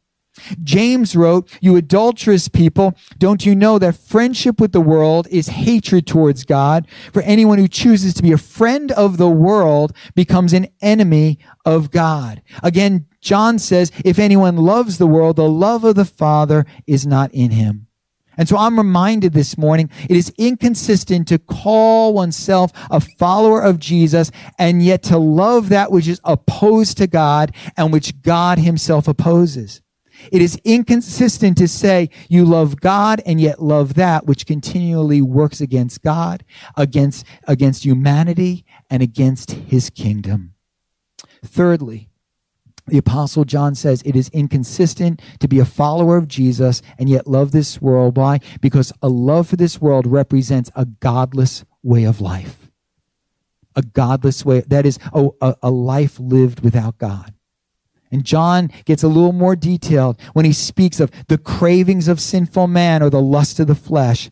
James 0.62 1.14
wrote, 1.14 1.48
You 1.60 1.76
adulterous 1.76 2.48
people, 2.48 2.94
don't 3.18 3.46
you 3.46 3.54
know 3.54 3.78
that 3.78 3.96
friendship 3.96 4.60
with 4.60 4.72
the 4.72 4.80
world 4.80 5.28
is 5.30 5.48
hatred 5.48 6.06
towards 6.06 6.44
God? 6.44 6.88
For 7.12 7.22
anyone 7.22 7.58
who 7.58 7.68
chooses 7.68 8.14
to 8.14 8.22
be 8.22 8.32
a 8.32 8.38
friend 8.38 8.90
of 8.92 9.16
the 9.16 9.28
world 9.28 9.94
becomes 10.14 10.52
an 10.52 10.68
enemy 10.82 11.38
of 11.64 11.90
God. 11.90 12.42
Again, 12.62 13.06
John 13.24 13.58
says, 13.58 13.90
If 14.04 14.18
anyone 14.18 14.56
loves 14.58 14.98
the 14.98 15.06
world, 15.06 15.36
the 15.36 15.48
love 15.48 15.82
of 15.82 15.94
the 15.96 16.04
Father 16.04 16.66
is 16.86 17.06
not 17.06 17.32
in 17.32 17.50
him. 17.50 17.86
And 18.36 18.48
so 18.48 18.58
I'm 18.58 18.76
reminded 18.76 19.32
this 19.32 19.56
morning, 19.56 19.88
it 20.10 20.16
is 20.16 20.32
inconsistent 20.36 21.28
to 21.28 21.38
call 21.38 22.12
oneself 22.12 22.70
a 22.90 23.00
follower 23.00 23.62
of 23.62 23.78
Jesus 23.78 24.30
and 24.58 24.82
yet 24.82 25.02
to 25.04 25.16
love 25.16 25.70
that 25.70 25.90
which 25.90 26.06
is 26.06 26.20
opposed 26.24 26.98
to 26.98 27.06
God 27.06 27.54
and 27.76 27.92
which 27.92 28.20
God 28.22 28.58
himself 28.58 29.08
opposes. 29.08 29.80
It 30.30 30.42
is 30.42 30.60
inconsistent 30.64 31.56
to 31.58 31.68
say 31.68 32.10
you 32.28 32.44
love 32.44 32.80
God 32.80 33.22
and 33.24 33.40
yet 33.40 33.62
love 33.62 33.94
that 33.94 34.26
which 34.26 34.46
continually 34.46 35.22
works 35.22 35.60
against 35.60 36.02
God, 36.02 36.44
against, 36.76 37.24
against 37.46 37.84
humanity, 37.84 38.64
and 38.90 39.02
against 39.02 39.52
his 39.52 39.90
kingdom. 39.90 40.54
Thirdly, 41.44 42.10
the 42.86 42.98
apostle 42.98 43.44
John 43.44 43.74
says 43.74 44.02
it 44.04 44.14
is 44.14 44.28
inconsistent 44.30 45.22
to 45.40 45.48
be 45.48 45.58
a 45.58 45.64
follower 45.64 46.16
of 46.16 46.28
Jesus 46.28 46.82
and 46.98 47.08
yet 47.08 47.26
love 47.26 47.50
this 47.50 47.80
world. 47.80 48.16
Why? 48.16 48.40
Because 48.60 48.92
a 49.00 49.08
love 49.08 49.48
for 49.48 49.56
this 49.56 49.80
world 49.80 50.06
represents 50.06 50.70
a 50.74 50.84
godless 50.84 51.64
way 51.82 52.04
of 52.04 52.20
life. 52.20 52.70
A 53.74 53.82
godless 53.82 54.44
way, 54.44 54.60
that 54.60 54.86
is 54.86 54.98
a, 55.12 55.28
a, 55.40 55.56
a 55.62 55.70
life 55.70 56.20
lived 56.20 56.60
without 56.60 56.98
God. 56.98 57.34
And 58.12 58.22
John 58.22 58.70
gets 58.84 59.02
a 59.02 59.08
little 59.08 59.32
more 59.32 59.56
detailed 59.56 60.20
when 60.34 60.44
he 60.44 60.52
speaks 60.52 61.00
of 61.00 61.10
the 61.26 61.38
cravings 61.38 62.06
of 62.06 62.20
sinful 62.20 62.68
man 62.68 63.02
or 63.02 63.10
the 63.10 63.20
lust 63.20 63.58
of 63.58 63.66
the 63.66 63.74
flesh. 63.74 64.30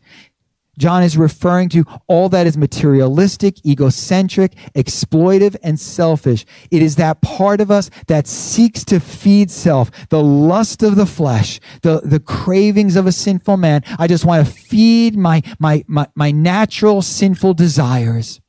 John 0.77 1.03
is 1.03 1.17
referring 1.17 1.69
to 1.69 1.85
all 2.07 2.29
that 2.29 2.47
is 2.47 2.57
materialistic, 2.57 3.63
egocentric, 3.65 4.55
exploitive, 4.75 5.55
and 5.61 5.79
selfish. 5.79 6.45
It 6.71 6.81
is 6.81 6.95
that 6.95 7.21
part 7.21 7.61
of 7.61 7.69
us 7.69 7.89
that 8.07 8.27
seeks 8.27 8.83
to 8.85 8.99
feed 8.99 9.51
self, 9.51 9.91
the 10.09 10.23
lust 10.23 10.81
of 10.81 10.95
the 10.95 11.05
flesh, 11.05 11.59
the, 11.81 12.01
the 12.03 12.19
cravings 12.19 12.95
of 12.95 13.05
a 13.05 13.11
sinful 13.11 13.57
man. 13.57 13.83
I 13.99 14.07
just 14.07 14.25
want 14.25 14.45
to 14.45 14.51
feed 14.51 15.15
my, 15.15 15.43
my, 15.59 15.83
my, 15.87 16.07
my 16.15 16.31
natural 16.31 17.01
sinful 17.01 17.53
desires. 17.53 18.41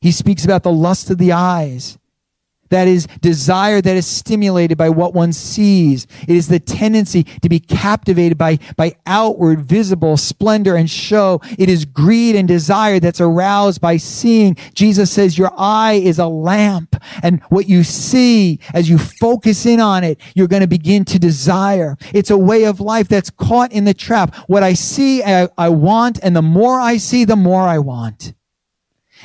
He 0.00 0.12
speaks 0.12 0.44
about 0.44 0.62
the 0.62 0.72
lust 0.72 1.10
of 1.10 1.18
the 1.18 1.32
eyes 1.32 1.98
that 2.70 2.88
is 2.88 3.06
desire 3.20 3.80
that 3.80 3.96
is 3.96 4.06
stimulated 4.06 4.78
by 4.78 4.88
what 4.88 5.14
one 5.14 5.32
sees. 5.32 6.06
It 6.22 6.36
is 6.36 6.48
the 6.48 6.60
tendency 6.60 7.24
to 7.24 7.48
be 7.48 7.60
captivated 7.60 8.38
by, 8.38 8.58
by 8.76 8.96
outward 9.06 9.62
visible 9.62 10.16
splendor 10.16 10.76
and 10.76 10.88
show. 10.88 11.40
It 11.58 11.68
is 11.68 11.84
greed 11.84 12.36
and 12.36 12.46
desire 12.46 13.00
that's 13.00 13.20
aroused 13.20 13.80
by 13.80 13.96
seeing. 13.96 14.56
Jesus 14.74 15.10
says 15.10 15.38
your 15.38 15.52
eye 15.56 15.94
is 15.94 16.18
a 16.18 16.26
lamp 16.26 16.96
and 17.22 17.42
what 17.48 17.68
you 17.68 17.84
see 17.84 18.60
as 18.74 18.88
you 18.88 18.98
focus 18.98 19.66
in 19.66 19.80
on 19.80 20.04
it, 20.04 20.20
you're 20.34 20.48
going 20.48 20.62
to 20.62 20.68
begin 20.68 21.04
to 21.06 21.18
desire. 21.18 21.96
It's 22.12 22.30
a 22.30 22.38
way 22.38 22.64
of 22.64 22.80
life 22.80 23.08
that's 23.08 23.30
caught 23.30 23.72
in 23.72 23.84
the 23.84 23.94
trap. 23.94 24.34
What 24.46 24.62
I 24.62 24.74
see, 24.74 25.22
I, 25.22 25.48
I 25.56 25.68
want, 25.68 26.18
and 26.22 26.34
the 26.34 26.42
more 26.42 26.80
I 26.80 26.96
see, 26.96 27.24
the 27.24 27.36
more 27.36 27.62
I 27.62 27.78
want. 27.78 28.34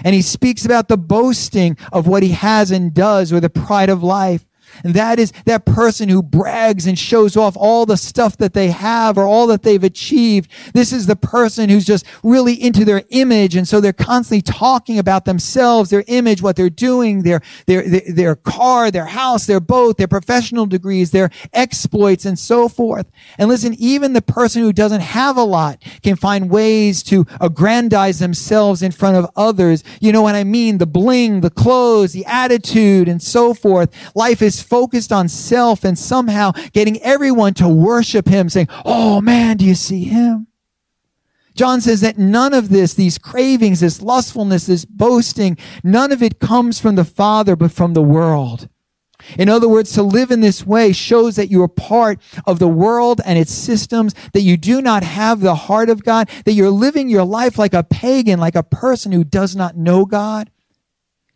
And 0.03 0.15
he 0.15 0.21
speaks 0.21 0.65
about 0.65 0.87
the 0.87 0.97
boasting 0.97 1.77
of 1.91 2.07
what 2.07 2.23
he 2.23 2.29
has 2.29 2.71
and 2.71 2.93
does 2.93 3.31
or 3.31 3.39
the 3.39 3.49
pride 3.49 3.89
of 3.89 4.03
life. 4.03 4.45
And 4.83 4.93
that 4.93 5.19
is 5.19 5.31
that 5.45 5.65
person 5.65 6.09
who 6.09 6.23
brags 6.23 6.87
and 6.87 6.97
shows 6.97 7.37
off 7.37 7.55
all 7.57 7.85
the 7.85 7.97
stuff 7.97 8.37
that 8.37 8.53
they 8.53 8.69
have 8.69 9.17
or 9.17 9.23
all 9.23 9.47
that 9.47 9.63
they've 9.63 9.83
achieved. 9.83 10.51
This 10.73 10.91
is 10.91 11.05
the 11.05 11.15
person 11.15 11.69
who's 11.69 11.85
just 11.85 12.05
really 12.23 12.53
into 12.53 12.85
their 12.85 13.03
image. 13.09 13.55
And 13.55 13.67
so 13.67 13.79
they're 13.79 13.93
constantly 13.93 14.41
talking 14.41 14.99
about 14.99 15.25
themselves, 15.25 15.89
their 15.89 16.03
image, 16.07 16.41
what 16.41 16.55
they're 16.55 16.69
doing, 16.69 17.23
their, 17.23 17.41
their, 17.67 17.87
their, 17.87 18.01
their 18.07 18.35
car, 18.35 18.91
their 18.91 19.05
house, 19.05 19.45
their 19.45 19.59
boat, 19.59 19.97
their 19.97 20.07
professional 20.07 20.65
degrees, 20.65 21.11
their 21.11 21.29
exploits 21.53 22.25
and 22.25 22.39
so 22.39 22.67
forth. 22.67 23.09
And 23.37 23.49
listen, 23.49 23.75
even 23.77 24.13
the 24.13 24.21
person 24.21 24.61
who 24.61 24.73
doesn't 24.73 25.01
have 25.01 25.37
a 25.37 25.43
lot 25.43 25.83
can 26.01 26.15
find 26.15 26.49
ways 26.49 27.03
to 27.03 27.25
aggrandize 27.39 28.19
themselves 28.19 28.81
in 28.81 28.91
front 28.91 29.17
of 29.17 29.29
others. 29.35 29.83
You 29.99 30.11
know 30.11 30.21
what 30.21 30.35
I 30.35 30.43
mean? 30.43 30.77
The 30.77 30.85
bling, 30.85 31.41
the 31.41 31.49
clothes, 31.49 32.13
the 32.13 32.25
attitude 32.25 33.07
and 33.07 33.21
so 33.21 33.53
forth. 33.53 33.93
Life 34.15 34.41
is 34.41 34.61
focused 34.63 35.11
on 35.11 35.27
self 35.27 35.83
and 35.83 35.97
somehow 35.97 36.51
getting 36.71 37.01
everyone 37.01 37.53
to 37.55 37.67
worship 37.67 38.27
him, 38.27 38.49
saying, 38.49 38.67
Oh 38.85 39.21
man, 39.21 39.57
do 39.57 39.65
you 39.65 39.75
see 39.75 40.05
him? 40.05 40.47
John 41.55 41.81
says 41.81 42.01
that 42.01 42.17
none 42.17 42.53
of 42.53 42.69
this, 42.69 42.95
these 42.95 43.17
cravings, 43.17 43.81
this 43.81 44.01
lustfulness, 44.01 44.65
this 44.65 44.85
boasting, 44.85 45.57
none 45.83 46.11
of 46.11 46.23
it 46.23 46.39
comes 46.39 46.79
from 46.79 46.95
the 46.95 47.05
Father, 47.05 47.55
but 47.55 47.71
from 47.71 47.93
the 47.93 48.01
world. 48.01 48.69
In 49.37 49.49
other 49.49 49.69
words, 49.69 49.93
to 49.93 50.03
live 50.03 50.31
in 50.31 50.41
this 50.41 50.65
way 50.65 50.91
shows 50.91 51.35
that 51.35 51.49
you 51.49 51.61
are 51.63 51.67
part 51.67 52.19
of 52.45 52.59
the 52.59 52.67
world 52.67 53.21
and 53.25 53.39
its 53.39 53.53
systems, 53.53 54.13
that 54.33 54.41
you 54.41 54.57
do 54.57 54.81
not 54.81 55.03
have 55.03 55.39
the 55.39 55.55
heart 55.55 55.89
of 55.89 56.03
God, 56.03 56.29
that 56.45 56.53
you're 56.53 56.69
living 56.69 57.07
your 57.07 57.23
life 57.23 57.57
like 57.57 57.73
a 57.73 57.83
pagan, 57.83 58.39
like 58.39 58.55
a 58.55 58.63
person 58.63 59.11
who 59.11 59.23
does 59.23 59.55
not 59.55 59.77
know 59.77 60.05
God. 60.05 60.49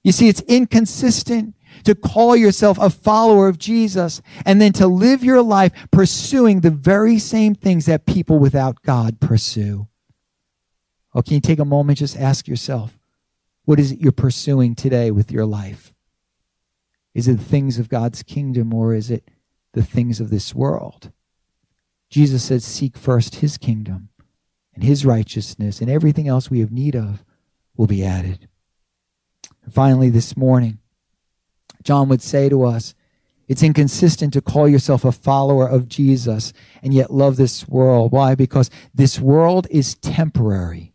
You 0.03 0.11
see, 0.11 0.27
it's 0.27 0.41
inconsistent 0.41 1.53
to 1.83 1.95
call 1.95 2.35
yourself 2.35 2.77
a 2.79 2.89
follower 2.89 3.47
of 3.47 3.57
Jesus 3.57 4.21
and 4.45 4.61
then 4.61 4.73
to 4.73 4.87
live 4.87 5.23
your 5.23 5.41
life 5.41 5.71
pursuing 5.91 6.61
the 6.61 6.71
very 6.71 7.19
same 7.19 7.55
things 7.55 7.85
that 7.85 8.05
people 8.05 8.39
without 8.39 8.81
God 8.83 9.19
pursue. 9.19 9.87
Oh, 11.13 11.21
can 11.21 11.35
you 11.35 11.41
take 11.41 11.59
a 11.59 11.65
moment, 11.65 11.99
just 11.99 12.17
ask 12.17 12.47
yourself, 12.47 12.97
what 13.65 13.79
is 13.79 13.91
it 13.91 13.99
you're 13.99 14.11
pursuing 14.11 14.75
today 14.75 15.11
with 15.11 15.31
your 15.31 15.45
life? 15.45 15.93
Is 17.13 17.27
it 17.27 17.37
the 17.37 17.43
things 17.43 17.79
of 17.79 17.89
God's 17.89 18.23
kingdom 18.23 18.73
or 18.73 18.93
is 18.93 19.09
it 19.09 19.29
the 19.73 19.83
things 19.83 20.19
of 20.19 20.29
this 20.29 20.53
world? 20.53 21.11
Jesus 22.09 22.43
said, 22.43 22.63
Seek 22.63 22.95
first 22.95 23.35
his 23.35 23.57
kingdom 23.57 24.09
and 24.73 24.83
his 24.83 25.05
righteousness, 25.05 25.81
and 25.81 25.89
everything 25.89 26.27
else 26.27 26.49
we 26.49 26.59
have 26.59 26.71
need 26.71 26.95
of 26.95 27.25
will 27.75 27.87
be 27.87 28.05
added. 28.05 28.47
And 29.63 29.73
finally, 29.73 30.09
this 30.09 30.37
morning, 30.37 30.79
John 31.87 32.09
would 32.09 32.21
say 32.21 32.49
to 32.49 32.65
us, 32.65 32.93
It's 33.47 33.63
inconsistent 33.63 34.33
to 34.33 34.41
call 34.41 34.67
yourself 34.67 35.05
a 35.05 35.11
follower 35.13 35.65
of 35.65 35.87
Jesus 35.87 36.51
and 36.83 36.93
yet 36.93 37.13
love 37.13 37.37
this 37.37 37.65
world. 37.65 38.11
Why? 38.11 38.35
Because 38.35 38.69
this 38.93 39.21
world 39.21 39.67
is 39.71 39.95
temporary, 39.95 40.93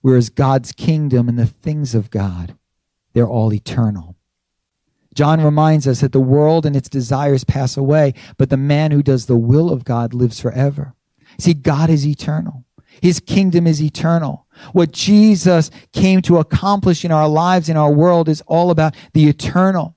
whereas 0.00 0.28
God's 0.28 0.72
kingdom 0.72 1.28
and 1.28 1.38
the 1.38 1.46
things 1.46 1.94
of 1.94 2.10
God, 2.10 2.56
they're 3.12 3.28
all 3.28 3.54
eternal. 3.54 4.16
John 5.14 5.40
reminds 5.40 5.86
us 5.86 6.00
that 6.00 6.10
the 6.10 6.18
world 6.18 6.66
and 6.66 6.74
its 6.74 6.88
desires 6.88 7.44
pass 7.44 7.76
away, 7.76 8.12
but 8.36 8.50
the 8.50 8.56
man 8.56 8.90
who 8.90 9.04
does 9.04 9.26
the 9.26 9.36
will 9.36 9.70
of 9.70 9.84
God 9.84 10.14
lives 10.14 10.40
forever. 10.40 10.94
See, 11.38 11.54
God 11.54 11.90
is 11.90 12.04
eternal. 12.04 12.64
His 13.00 13.20
kingdom 13.20 13.66
is 13.66 13.82
eternal. 13.82 14.46
What 14.72 14.92
Jesus 14.92 15.70
came 15.92 16.22
to 16.22 16.38
accomplish 16.38 17.04
in 17.04 17.10
our 17.10 17.28
lives, 17.28 17.68
in 17.68 17.76
our 17.76 17.92
world, 17.92 18.28
is 18.28 18.42
all 18.42 18.70
about 18.70 18.94
the 19.12 19.28
eternal. 19.28 19.96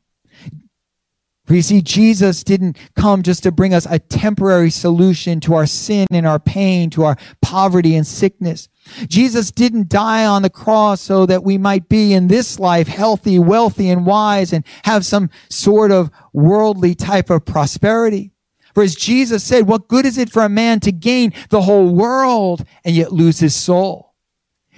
You 1.48 1.62
see, 1.62 1.82
Jesus 1.82 2.44
didn't 2.44 2.78
come 2.96 3.22
just 3.22 3.44
to 3.44 3.52
bring 3.52 3.74
us 3.74 3.86
a 3.88 4.00
temporary 4.00 4.72
solution 4.72 5.40
to 5.42 5.54
our 5.54 5.68
sin 5.68 6.08
and 6.10 6.26
our 6.26 6.40
pain, 6.40 6.90
to 6.92 7.04
our 7.04 7.18
poverty 7.42 7.96
and 7.96 8.08
sickness. 8.08 8.68
Jesus 9.08 9.52
didn't 9.52 9.90
die 9.90 10.26
on 10.26 10.42
the 10.42 10.50
cross 10.50 11.02
so 11.02 11.26
that 11.28 11.44
we 11.44 11.60
might 11.60 11.88
be 11.88 12.14
in 12.14 12.28
this 12.28 12.60
life 12.60 12.88
healthy, 12.88 13.38
wealthy, 13.38 13.90
and 13.90 14.08
wise 14.08 14.54
and 14.54 14.66
have 14.86 15.06
some 15.06 15.30
sort 15.50 15.92
of 15.92 16.10
worldly 16.34 16.96
type 16.96 17.30
of 17.30 17.46
prosperity. 17.46 18.32
For 18.76 18.84
as 18.84 18.94
Jesus 18.94 19.44
said, 19.44 19.68
what 19.68 19.88
good 19.88 20.06
is 20.06 20.18
it 20.18 20.30
for 20.30 20.44
a 20.44 20.50
man 20.50 20.82
to 20.82 20.92
gain 20.92 21.34
the 21.50 21.62
whole 21.62 21.96
world 21.96 22.66
and 22.84 22.96
yet 22.96 23.12
lose 23.12 23.40
his 23.40 23.56
soul? 23.56 24.14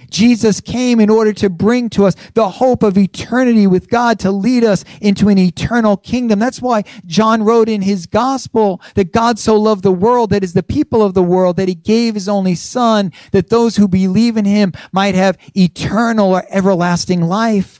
Jesus 0.08 0.60
came 0.60 1.00
in 1.00 1.10
order 1.10 1.32
to 1.34 1.50
bring 1.50 1.90
to 1.90 2.06
us 2.06 2.14
the 2.34 2.48
hope 2.48 2.82
of 2.82 2.96
eternity 2.96 3.66
with 3.66 3.90
God 3.90 4.18
to 4.20 4.30
lead 4.30 4.64
us 4.64 4.84
into 5.00 5.28
an 5.28 5.36
eternal 5.36 5.96
kingdom. 5.96 6.38
That's 6.38 6.62
why 6.62 6.84
John 7.04 7.42
wrote 7.42 7.68
in 7.68 7.82
his 7.82 8.06
gospel 8.06 8.80
that 8.94 9.12
God 9.12 9.38
so 9.38 9.56
loved 9.56 9.82
the 9.82 9.92
world, 9.92 10.30
that 10.30 10.44
is 10.44 10.52
the 10.52 10.62
people 10.62 11.02
of 11.02 11.14
the 11.14 11.22
world, 11.22 11.56
that 11.56 11.68
he 11.68 11.74
gave 11.74 12.14
his 12.14 12.28
only 12.28 12.54
son, 12.54 13.12
that 13.32 13.50
those 13.50 13.76
who 13.76 13.88
believe 13.88 14.36
in 14.36 14.44
him 14.44 14.72
might 14.92 15.16
have 15.16 15.36
eternal 15.54 16.30
or 16.30 16.46
everlasting 16.50 17.22
life. 17.22 17.77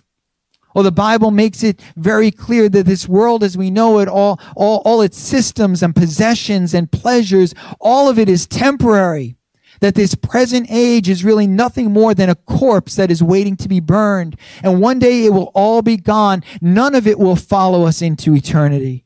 Well, 0.78 0.84
the 0.84 0.92
Bible 0.92 1.32
makes 1.32 1.64
it 1.64 1.80
very 1.96 2.30
clear 2.30 2.68
that 2.68 2.86
this 2.86 3.08
world 3.08 3.42
as 3.42 3.58
we 3.58 3.68
know 3.68 3.98
it, 3.98 4.06
all, 4.06 4.38
all, 4.54 4.80
all 4.84 5.00
its 5.00 5.18
systems 5.18 5.82
and 5.82 5.92
possessions 5.92 6.72
and 6.72 6.88
pleasures, 6.88 7.52
all 7.80 8.08
of 8.08 8.16
it 8.16 8.28
is 8.28 8.46
temporary 8.46 9.34
that 9.80 9.96
this 9.96 10.14
present 10.14 10.68
age 10.70 11.08
is 11.08 11.24
really 11.24 11.48
nothing 11.48 11.92
more 11.92 12.14
than 12.14 12.30
a 12.30 12.36
corpse 12.36 12.94
that 12.94 13.10
is 13.10 13.20
waiting 13.20 13.56
to 13.56 13.68
be 13.68 13.80
burned. 13.80 14.36
And 14.62 14.80
one 14.80 15.00
day 15.00 15.24
it 15.24 15.32
will 15.32 15.50
all 15.52 15.82
be 15.82 15.96
gone. 15.96 16.44
None 16.60 16.94
of 16.94 17.08
it 17.08 17.18
will 17.18 17.34
follow 17.34 17.84
us 17.84 18.00
into 18.00 18.36
eternity. 18.36 19.04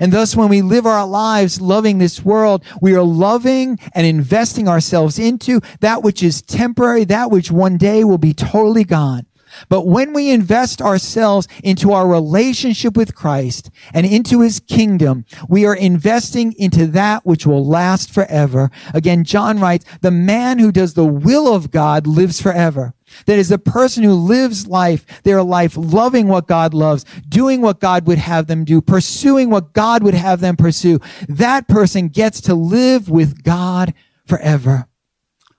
And 0.00 0.12
thus, 0.12 0.34
when 0.34 0.48
we 0.48 0.60
live 0.60 0.86
our 0.86 1.06
lives 1.06 1.60
loving 1.60 1.98
this 1.98 2.24
world, 2.24 2.64
we 2.82 2.96
are 2.96 3.04
loving 3.04 3.78
and 3.94 4.04
investing 4.04 4.66
ourselves 4.66 5.20
into 5.20 5.60
that 5.78 6.02
which 6.02 6.24
is 6.24 6.42
temporary, 6.42 7.04
that 7.04 7.30
which 7.30 7.52
one 7.52 7.76
day 7.76 8.02
will 8.02 8.18
be 8.18 8.34
totally 8.34 8.82
gone. 8.82 9.25
But 9.68 9.86
when 9.86 10.12
we 10.12 10.30
invest 10.30 10.80
ourselves 10.82 11.48
into 11.62 11.92
our 11.92 12.06
relationship 12.06 12.96
with 12.96 13.14
Christ 13.14 13.70
and 13.92 14.06
into 14.06 14.40
his 14.40 14.60
kingdom, 14.60 15.24
we 15.48 15.66
are 15.66 15.74
investing 15.74 16.52
into 16.58 16.86
that 16.88 17.24
which 17.26 17.46
will 17.46 17.66
last 17.66 18.12
forever. 18.12 18.70
Again, 18.94 19.24
John 19.24 19.60
writes, 19.60 19.84
the 20.00 20.10
man 20.10 20.58
who 20.58 20.72
does 20.72 20.94
the 20.94 21.04
will 21.04 21.52
of 21.52 21.70
God 21.70 22.06
lives 22.06 22.40
forever. 22.40 22.94
That 23.26 23.38
is 23.38 23.48
the 23.48 23.58
person 23.58 24.02
who 24.02 24.14
lives 24.14 24.66
life, 24.66 25.22
their 25.22 25.42
life 25.42 25.76
loving 25.76 26.26
what 26.26 26.48
God 26.48 26.74
loves, 26.74 27.04
doing 27.28 27.60
what 27.60 27.80
God 27.80 28.06
would 28.06 28.18
have 28.18 28.48
them 28.48 28.64
do, 28.64 28.80
pursuing 28.80 29.48
what 29.48 29.72
God 29.72 30.02
would 30.02 30.14
have 30.14 30.40
them 30.40 30.56
pursue. 30.56 30.98
That 31.28 31.68
person 31.68 32.08
gets 32.08 32.40
to 32.42 32.54
live 32.54 33.08
with 33.08 33.44
God 33.44 33.94
forever. 34.26 34.88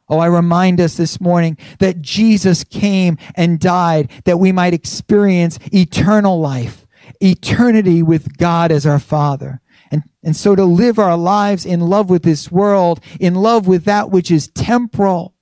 Oh, 0.09 0.19
I 0.19 0.27
remind 0.27 0.79
us 0.79 0.95
this 0.95 1.19
morning 1.19 1.57
that 1.79 2.01
Jesus 2.01 2.63
came 2.63 3.17
and 3.35 3.59
died 3.59 4.09
that 4.23 4.39
we 4.39 4.51
might 4.51 4.73
experience 4.73 5.59
eternal 5.73 6.39
life, 6.39 6.87
eternity 7.19 8.01
with 8.01 8.37
God 8.37 8.71
as 8.71 8.85
our 8.85 8.99
Father. 8.99 9.59
And, 9.91 10.03
and 10.23 10.35
so 10.35 10.55
to 10.55 10.63
live 10.63 10.97
our 10.97 11.17
lives 11.17 11.65
in 11.65 11.81
love 11.81 12.09
with 12.09 12.23
this 12.23 12.51
world, 12.51 13.01
in 13.19 13.35
love 13.35 13.67
with 13.67 13.83
that 13.85 14.09
which 14.09 14.31
is 14.31 14.47
temporal, 14.49 15.33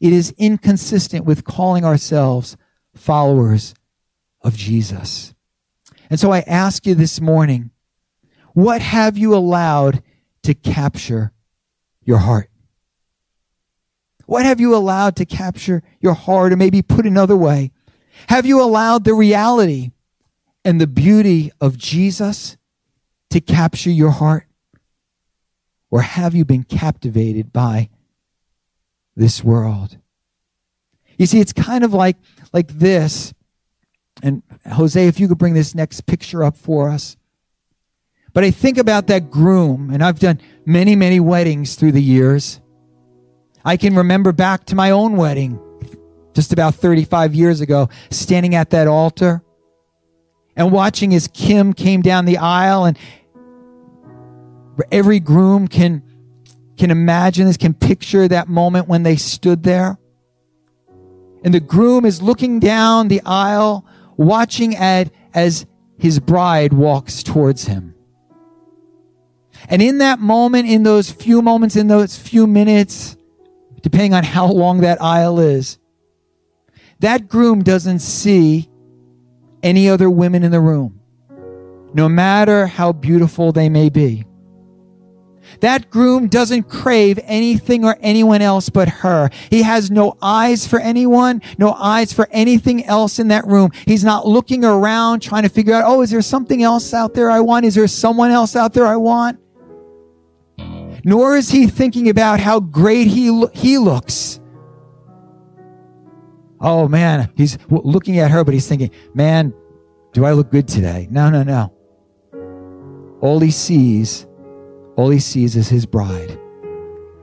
it 0.00 0.12
is 0.12 0.34
inconsistent 0.38 1.24
with 1.24 1.44
calling 1.44 1.84
ourselves 1.84 2.56
followers 2.94 3.74
of 4.42 4.56
Jesus. 4.56 5.34
And 6.08 6.18
so 6.18 6.32
I 6.32 6.40
ask 6.40 6.86
you 6.86 6.94
this 6.96 7.20
morning, 7.20 7.70
what 8.54 8.82
have 8.82 9.16
you 9.16 9.34
allowed 9.34 10.02
to 10.42 10.54
capture 10.54 11.32
your 12.02 12.18
heart? 12.18 12.49
What 14.30 14.46
have 14.46 14.60
you 14.60 14.76
allowed 14.76 15.16
to 15.16 15.24
capture 15.24 15.82
your 15.98 16.14
heart? 16.14 16.52
Or 16.52 16.56
maybe 16.56 16.82
put 16.82 17.04
another 17.04 17.36
way, 17.36 17.72
have 18.28 18.46
you 18.46 18.62
allowed 18.62 19.02
the 19.02 19.12
reality 19.12 19.90
and 20.64 20.80
the 20.80 20.86
beauty 20.86 21.50
of 21.60 21.76
Jesus 21.76 22.56
to 23.30 23.40
capture 23.40 23.90
your 23.90 24.12
heart? 24.12 24.46
Or 25.90 26.02
have 26.02 26.36
you 26.36 26.44
been 26.44 26.62
captivated 26.62 27.52
by 27.52 27.90
this 29.16 29.42
world? 29.42 29.98
You 31.18 31.26
see, 31.26 31.40
it's 31.40 31.52
kind 31.52 31.82
of 31.82 31.92
like, 31.92 32.16
like 32.52 32.68
this. 32.68 33.34
And 34.22 34.44
Jose, 34.64 35.08
if 35.08 35.18
you 35.18 35.26
could 35.26 35.38
bring 35.38 35.54
this 35.54 35.74
next 35.74 36.02
picture 36.06 36.44
up 36.44 36.56
for 36.56 36.88
us. 36.88 37.16
But 38.32 38.44
I 38.44 38.52
think 38.52 38.78
about 38.78 39.08
that 39.08 39.28
groom, 39.28 39.90
and 39.90 40.04
I've 40.04 40.20
done 40.20 40.40
many, 40.64 40.94
many 40.94 41.18
weddings 41.18 41.74
through 41.74 41.90
the 41.90 42.02
years. 42.02 42.59
I 43.64 43.76
can 43.76 43.94
remember 43.94 44.32
back 44.32 44.64
to 44.66 44.74
my 44.74 44.90
own 44.90 45.16
wedding 45.16 45.60
just 46.34 46.52
about 46.52 46.74
35 46.74 47.34
years 47.34 47.60
ago, 47.60 47.88
standing 48.10 48.54
at 48.54 48.70
that 48.70 48.86
altar 48.86 49.42
and 50.56 50.72
watching 50.72 51.14
as 51.14 51.28
Kim 51.28 51.72
came 51.72 52.02
down 52.02 52.24
the 52.24 52.38
aisle 52.38 52.84
and 52.84 52.98
every 54.90 55.20
groom 55.20 55.68
can 55.68 56.02
can 56.76 56.90
imagine 56.90 57.46
this, 57.46 57.58
can 57.58 57.74
picture 57.74 58.26
that 58.26 58.48
moment 58.48 58.88
when 58.88 59.02
they 59.02 59.16
stood 59.16 59.62
there. 59.62 59.98
And 61.44 61.52
the 61.52 61.60
groom 61.60 62.06
is 62.06 62.22
looking 62.22 62.58
down 62.58 63.08
the 63.08 63.20
aisle, 63.26 63.84
watching 64.16 64.74
at 64.76 65.10
as 65.34 65.66
his 65.98 66.18
bride 66.20 66.72
walks 66.72 67.22
towards 67.22 67.64
him. 67.66 67.94
And 69.68 69.82
in 69.82 69.98
that 69.98 70.20
moment, 70.20 70.68
in 70.68 70.82
those 70.82 71.10
few 71.10 71.42
moments, 71.42 71.76
in 71.76 71.88
those 71.88 72.16
few 72.16 72.46
minutes, 72.46 73.18
depending 73.82 74.14
on 74.14 74.24
how 74.24 74.46
long 74.46 74.80
that 74.80 75.00
aisle 75.02 75.40
is. 75.40 75.78
That 77.00 77.28
groom 77.28 77.62
doesn't 77.62 78.00
see 78.00 78.68
any 79.62 79.88
other 79.88 80.10
women 80.10 80.42
in 80.42 80.50
the 80.50 80.60
room, 80.60 81.00
no 81.94 82.08
matter 82.08 82.66
how 82.66 82.92
beautiful 82.92 83.52
they 83.52 83.68
may 83.68 83.88
be. 83.88 84.24
That 85.60 85.90
groom 85.90 86.28
doesn't 86.28 86.64
crave 86.64 87.18
anything 87.24 87.84
or 87.84 87.96
anyone 88.00 88.40
else 88.40 88.68
but 88.68 88.88
her. 88.88 89.30
He 89.50 89.62
has 89.62 89.90
no 89.90 90.16
eyes 90.22 90.66
for 90.66 90.78
anyone, 90.78 91.42
no 91.58 91.72
eyes 91.72 92.12
for 92.12 92.28
anything 92.30 92.84
else 92.84 93.18
in 93.18 93.28
that 93.28 93.46
room. 93.46 93.70
He's 93.86 94.04
not 94.04 94.26
looking 94.26 94.64
around 94.64 95.20
trying 95.20 95.42
to 95.42 95.48
figure 95.48 95.74
out, 95.74 95.84
oh, 95.86 96.02
is 96.02 96.10
there 96.10 96.22
something 96.22 96.62
else 96.62 96.94
out 96.94 97.14
there 97.14 97.30
I 97.30 97.40
want? 97.40 97.66
Is 97.66 97.74
there 97.74 97.88
someone 97.88 98.30
else 98.30 98.54
out 98.54 98.72
there 98.74 98.86
I 98.86 98.96
want? 98.96 99.40
Nor 101.04 101.36
is 101.36 101.50
he 101.50 101.66
thinking 101.66 102.08
about 102.08 102.40
how 102.40 102.60
great 102.60 103.06
he, 103.06 103.46
he 103.52 103.78
looks. 103.78 104.40
Oh 106.60 106.88
man, 106.88 107.30
he's 107.36 107.58
looking 107.68 108.18
at 108.18 108.30
her, 108.30 108.44
but 108.44 108.52
he's 108.52 108.68
thinking, 108.68 108.90
man, 109.14 109.54
do 110.12 110.24
I 110.24 110.32
look 110.32 110.50
good 110.50 110.68
today? 110.68 111.08
No, 111.10 111.30
no, 111.30 111.42
no. 111.42 111.72
All 113.20 113.40
he 113.40 113.50
sees, 113.50 114.26
all 114.96 115.10
he 115.10 115.20
sees 115.20 115.56
is 115.56 115.68
his 115.68 115.86
bride. 115.86 116.38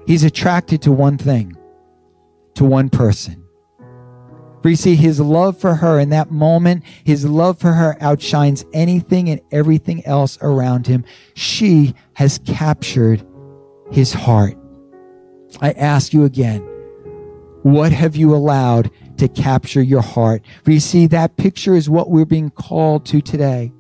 He's 0.07 0.23
attracted 0.23 0.81
to 0.83 0.91
one 0.91 1.17
thing, 1.17 1.55
to 2.55 2.63
one 2.63 2.89
person. 2.89 3.43
For 4.61 4.69
you 4.69 4.75
see, 4.75 4.95
his 4.95 5.19
love 5.19 5.59
for 5.59 5.75
her 5.75 5.99
in 5.99 6.09
that 6.09 6.31
moment, 6.31 6.83
his 7.03 7.25
love 7.25 7.59
for 7.59 7.73
her 7.73 7.95
outshines 8.01 8.65
anything 8.73 9.29
and 9.29 9.41
everything 9.51 10.05
else 10.05 10.37
around 10.41 10.87
him. 10.87 11.05
She 11.35 11.93
has 12.13 12.39
captured 12.39 13.23
his 13.91 14.13
heart. 14.13 14.58
I 15.62 15.71
ask 15.71 16.13
you 16.13 16.23
again, 16.23 16.62
what 17.63 17.91
have 17.91 18.15
you 18.15 18.36
allowed 18.36 18.91
to 19.17 19.28
capture 19.28 19.82
your 19.82 20.02
heart? 20.02 20.41
For 20.63 20.71
you 20.71 20.80
see, 20.80 21.08
that 21.08 21.38
picture 21.38 21.76
is 21.76 21.89
what 21.89 22.10
we're 22.10 22.26
being 22.26 22.50
called 22.50 23.06
to 23.08 23.21
today. 23.21 23.73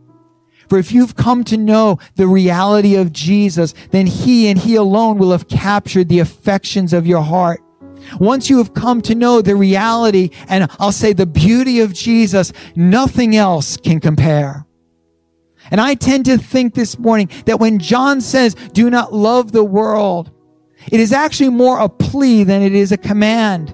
For 0.67 0.77
if 0.77 0.91
you've 0.91 1.15
come 1.15 1.43
to 1.45 1.57
know 1.57 1.97
the 2.15 2.27
reality 2.27 2.95
of 2.95 3.13
Jesus, 3.13 3.73
then 3.91 4.05
he 4.05 4.49
and 4.49 4.59
he 4.59 4.75
alone 4.75 5.17
will 5.17 5.31
have 5.31 5.47
captured 5.47 6.09
the 6.09 6.19
affections 6.19 6.91
of 6.91 7.07
your 7.07 7.21
heart. 7.21 7.61
Once 8.19 8.49
you 8.49 8.57
have 8.57 8.73
come 8.73 9.01
to 9.01 9.15
know 9.15 9.41
the 9.41 9.55
reality 9.55 10.29
and 10.49 10.69
I'll 10.79 10.91
say 10.91 11.13
the 11.13 11.25
beauty 11.25 11.79
of 11.79 11.93
Jesus, 11.93 12.51
nothing 12.75 13.35
else 13.35 13.77
can 13.77 13.99
compare. 13.99 14.66
And 15.71 15.81
I 15.81 15.95
tend 15.95 16.25
to 16.25 16.37
think 16.37 16.73
this 16.73 16.97
morning 16.97 17.29
that 17.45 17.59
when 17.59 17.79
John 17.79 18.21
says, 18.21 18.55
do 18.73 18.89
not 18.89 19.13
love 19.13 19.51
the 19.51 19.63
world, 19.63 20.31
it 20.91 20.99
is 20.99 21.11
actually 21.11 21.49
more 21.49 21.79
a 21.79 21.89
plea 21.89 22.43
than 22.43 22.61
it 22.61 22.73
is 22.73 22.91
a 22.91 22.97
command. 22.97 23.73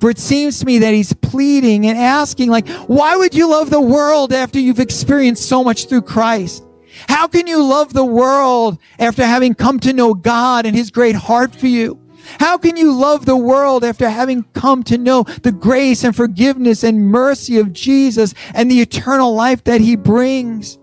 For 0.00 0.08
it 0.10 0.18
seems 0.18 0.58
to 0.60 0.66
me 0.66 0.78
that 0.78 0.94
he's 0.94 1.12
pleading 1.12 1.86
and 1.86 1.98
asking, 1.98 2.48
like, 2.48 2.68
why 2.86 3.16
would 3.16 3.34
you 3.34 3.50
love 3.50 3.70
the 3.70 3.80
world 3.80 4.32
after 4.32 4.58
you've 4.58 4.80
experienced 4.80 5.46
so 5.46 5.62
much 5.62 5.88
through 5.88 6.02
Christ? 6.02 6.64
How 7.08 7.28
can 7.28 7.46
you 7.46 7.62
love 7.62 7.92
the 7.92 8.04
world 8.04 8.78
after 8.98 9.24
having 9.24 9.54
come 9.54 9.78
to 9.80 9.92
know 9.92 10.14
God 10.14 10.66
and 10.66 10.74
his 10.74 10.90
great 10.90 11.14
heart 11.14 11.54
for 11.54 11.66
you? 11.66 12.00
How 12.38 12.58
can 12.58 12.76
you 12.76 12.92
love 12.92 13.26
the 13.26 13.36
world 13.36 13.84
after 13.84 14.08
having 14.08 14.44
come 14.54 14.82
to 14.84 14.98
know 14.98 15.24
the 15.42 15.52
grace 15.52 16.04
and 16.04 16.14
forgiveness 16.14 16.84
and 16.84 17.10
mercy 17.10 17.58
of 17.58 17.72
Jesus 17.72 18.34
and 18.54 18.70
the 18.70 18.80
eternal 18.80 19.34
life 19.34 19.64
that 19.64 19.80
he 19.80 19.96
brings? 19.96 20.78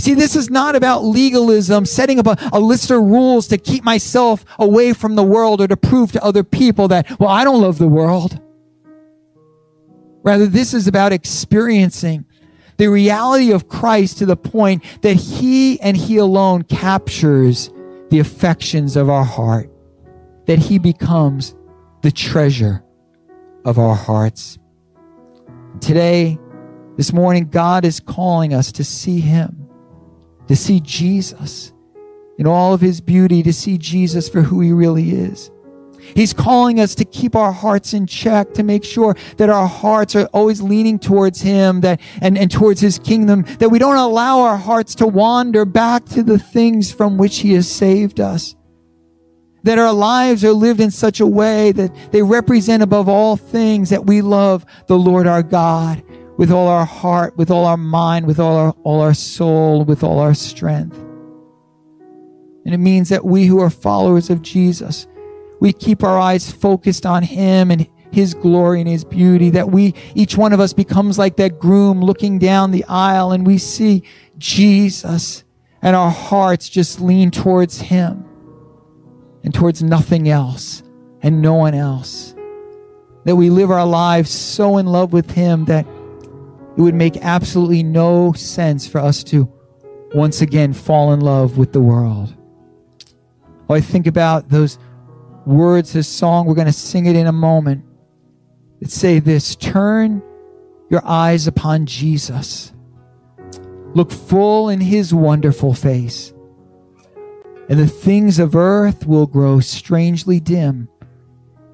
See, 0.00 0.14
this 0.14 0.34
is 0.34 0.48
not 0.48 0.76
about 0.76 1.04
legalism, 1.04 1.84
setting 1.84 2.18
up 2.18 2.26
a, 2.26 2.36
a, 2.54 2.58
list 2.58 2.90
of 2.90 3.02
rules 3.02 3.46
to 3.48 3.58
keep 3.58 3.84
myself 3.84 4.46
away 4.58 4.94
from 4.94 5.14
the 5.14 5.22
world 5.22 5.60
or 5.60 5.68
to 5.68 5.76
prove 5.76 6.10
to 6.12 6.24
other 6.24 6.42
people 6.42 6.88
that, 6.88 7.20
well, 7.20 7.28
I 7.28 7.44
don't 7.44 7.60
love 7.60 7.76
the 7.76 7.86
world. 7.86 8.40
Rather, 10.22 10.46
this 10.46 10.72
is 10.72 10.86
about 10.86 11.12
experiencing 11.12 12.24
the 12.78 12.88
reality 12.88 13.52
of 13.52 13.68
Christ 13.68 14.16
to 14.18 14.26
the 14.26 14.38
point 14.38 14.82
that 15.02 15.16
He 15.16 15.78
and 15.82 15.94
He 15.94 16.16
alone 16.16 16.62
captures 16.62 17.70
the 18.08 18.20
affections 18.20 18.96
of 18.96 19.10
our 19.10 19.24
heart, 19.24 19.70
that 20.46 20.58
He 20.58 20.78
becomes 20.78 21.54
the 22.00 22.10
treasure 22.10 22.82
of 23.66 23.78
our 23.78 23.94
hearts. 23.94 24.58
Today, 25.80 26.38
this 26.96 27.12
morning, 27.12 27.48
God 27.48 27.84
is 27.84 28.00
calling 28.00 28.54
us 28.54 28.72
to 28.72 28.84
see 28.84 29.20
Him, 29.20 29.59
to 30.50 30.56
see 30.56 30.80
Jesus 30.80 31.72
in 32.36 32.44
all 32.44 32.74
of 32.74 32.80
His 32.80 33.00
beauty, 33.00 33.40
to 33.44 33.52
see 33.52 33.78
Jesus 33.78 34.28
for 34.28 34.42
who 34.42 34.60
He 34.60 34.72
really 34.72 35.12
is. 35.12 35.48
He's 36.16 36.32
calling 36.32 36.80
us 36.80 36.96
to 36.96 37.04
keep 37.04 37.36
our 37.36 37.52
hearts 37.52 37.94
in 37.94 38.08
check, 38.08 38.52
to 38.54 38.64
make 38.64 38.82
sure 38.82 39.16
that 39.36 39.48
our 39.48 39.68
hearts 39.68 40.16
are 40.16 40.26
always 40.32 40.60
leaning 40.60 40.98
towards 40.98 41.40
Him 41.40 41.82
that, 41.82 42.00
and, 42.20 42.36
and 42.36 42.50
towards 42.50 42.80
His 42.80 42.98
kingdom, 42.98 43.44
that 43.60 43.68
we 43.68 43.78
don't 43.78 43.94
allow 43.94 44.40
our 44.40 44.56
hearts 44.56 44.96
to 44.96 45.06
wander 45.06 45.64
back 45.64 46.04
to 46.06 46.24
the 46.24 46.40
things 46.40 46.90
from 46.90 47.16
which 47.16 47.38
He 47.38 47.52
has 47.52 47.70
saved 47.70 48.18
us. 48.18 48.56
That 49.62 49.78
our 49.78 49.92
lives 49.92 50.44
are 50.44 50.52
lived 50.52 50.80
in 50.80 50.90
such 50.90 51.20
a 51.20 51.26
way 51.28 51.70
that 51.70 51.94
they 52.10 52.24
represent 52.24 52.82
above 52.82 53.08
all 53.08 53.36
things 53.36 53.90
that 53.90 54.04
we 54.04 54.20
love 54.20 54.66
the 54.88 54.98
Lord 54.98 55.28
our 55.28 55.44
God 55.44 56.02
with 56.40 56.50
all 56.50 56.68
our 56.68 56.86
heart, 56.86 57.36
with 57.36 57.50
all 57.50 57.66
our 57.66 57.76
mind, 57.76 58.26
with 58.26 58.40
all 58.40 58.56
our, 58.56 58.70
all 58.82 59.02
our 59.02 59.12
soul, 59.12 59.84
with 59.84 60.02
all 60.02 60.18
our 60.18 60.32
strength. 60.32 60.96
And 62.64 62.72
it 62.72 62.78
means 62.78 63.10
that 63.10 63.26
we 63.26 63.44
who 63.44 63.60
are 63.60 63.68
followers 63.68 64.30
of 64.30 64.40
Jesus, 64.40 65.06
we 65.60 65.74
keep 65.74 66.02
our 66.02 66.18
eyes 66.18 66.50
focused 66.50 67.04
on 67.04 67.22
Him 67.22 67.70
and 67.70 67.86
His 68.10 68.32
glory 68.32 68.80
and 68.80 68.88
His 68.88 69.04
beauty, 69.04 69.50
that 69.50 69.70
we, 69.70 69.92
each 70.14 70.38
one 70.38 70.54
of 70.54 70.60
us 70.60 70.72
becomes 70.72 71.18
like 71.18 71.36
that 71.36 71.58
groom 71.58 72.00
looking 72.00 72.38
down 72.38 72.70
the 72.70 72.86
aisle 72.88 73.32
and 73.32 73.46
we 73.46 73.58
see 73.58 74.02
Jesus 74.38 75.44
and 75.82 75.94
our 75.94 76.10
hearts 76.10 76.70
just 76.70 77.02
lean 77.02 77.30
towards 77.30 77.82
Him 77.82 78.24
and 79.44 79.52
towards 79.52 79.82
nothing 79.82 80.30
else 80.30 80.82
and 81.20 81.42
no 81.42 81.52
one 81.52 81.74
else. 81.74 82.34
That 83.26 83.36
we 83.36 83.50
live 83.50 83.70
our 83.70 83.84
lives 83.84 84.30
so 84.30 84.78
in 84.78 84.86
love 84.86 85.12
with 85.12 85.32
Him 85.32 85.66
that 85.66 85.86
it 86.80 86.82
would 86.82 86.94
make 86.94 87.18
absolutely 87.18 87.82
no 87.82 88.32
sense 88.32 88.86
for 88.86 89.02
us 89.02 89.22
to 89.22 89.52
once 90.14 90.40
again 90.40 90.72
fall 90.72 91.12
in 91.12 91.20
love 91.20 91.58
with 91.58 91.74
the 91.74 91.80
world. 91.80 92.34
Oh, 93.68 93.74
I 93.74 93.82
think 93.82 94.06
about 94.06 94.48
those 94.48 94.78
words, 95.44 95.92
this 95.92 96.08
song. 96.08 96.46
We're 96.46 96.54
going 96.54 96.66
to 96.68 96.72
sing 96.72 97.04
it 97.04 97.16
in 97.16 97.26
a 97.26 97.32
moment. 97.32 97.84
That 98.80 98.90
say 98.90 99.18
this 99.18 99.56
Turn 99.56 100.22
your 100.88 101.04
eyes 101.04 101.46
upon 101.46 101.84
Jesus. 101.84 102.72
Look 103.92 104.10
full 104.10 104.70
in 104.70 104.80
his 104.80 105.12
wonderful 105.12 105.74
face, 105.74 106.32
and 107.68 107.78
the 107.78 107.86
things 107.86 108.38
of 108.38 108.56
earth 108.56 109.06
will 109.06 109.26
grow 109.26 109.60
strangely 109.60 110.40
dim 110.40 110.88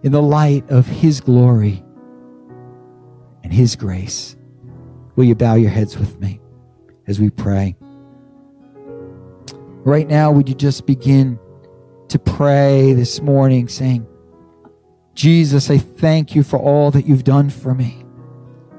in 0.02 0.10
the 0.10 0.20
light 0.20 0.68
of 0.68 0.88
his 0.88 1.20
glory 1.20 1.84
and 3.44 3.52
his 3.52 3.76
grace. 3.76 4.35
Will 5.16 5.24
you 5.24 5.34
bow 5.34 5.54
your 5.54 5.70
heads 5.70 5.98
with 5.98 6.20
me 6.20 6.40
as 7.06 7.18
we 7.18 7.30
pray? 7.30 7.76
Right 9.84 10.06
now, 10.06 10.30
would 10.30 10.48
you 10.48 10.54
just 10.54 10.86
begin? 10.86 11.38
to 12.08 12.18
pray 12.18 12.92
this 12.92 13.20
morning 13.20 13.68
saying, 13.68 14.06
Jesus, 15.14 15.70
I 15.70 15.78
thank 15.78 16.34
you 16.34 16.42
for 16.42 16.58
all 16.58 16.90
that 16.92 17.06
you've 17.06 17.24
done 17.24 17.50
for 17.50 17.74
me, 17.74 18.04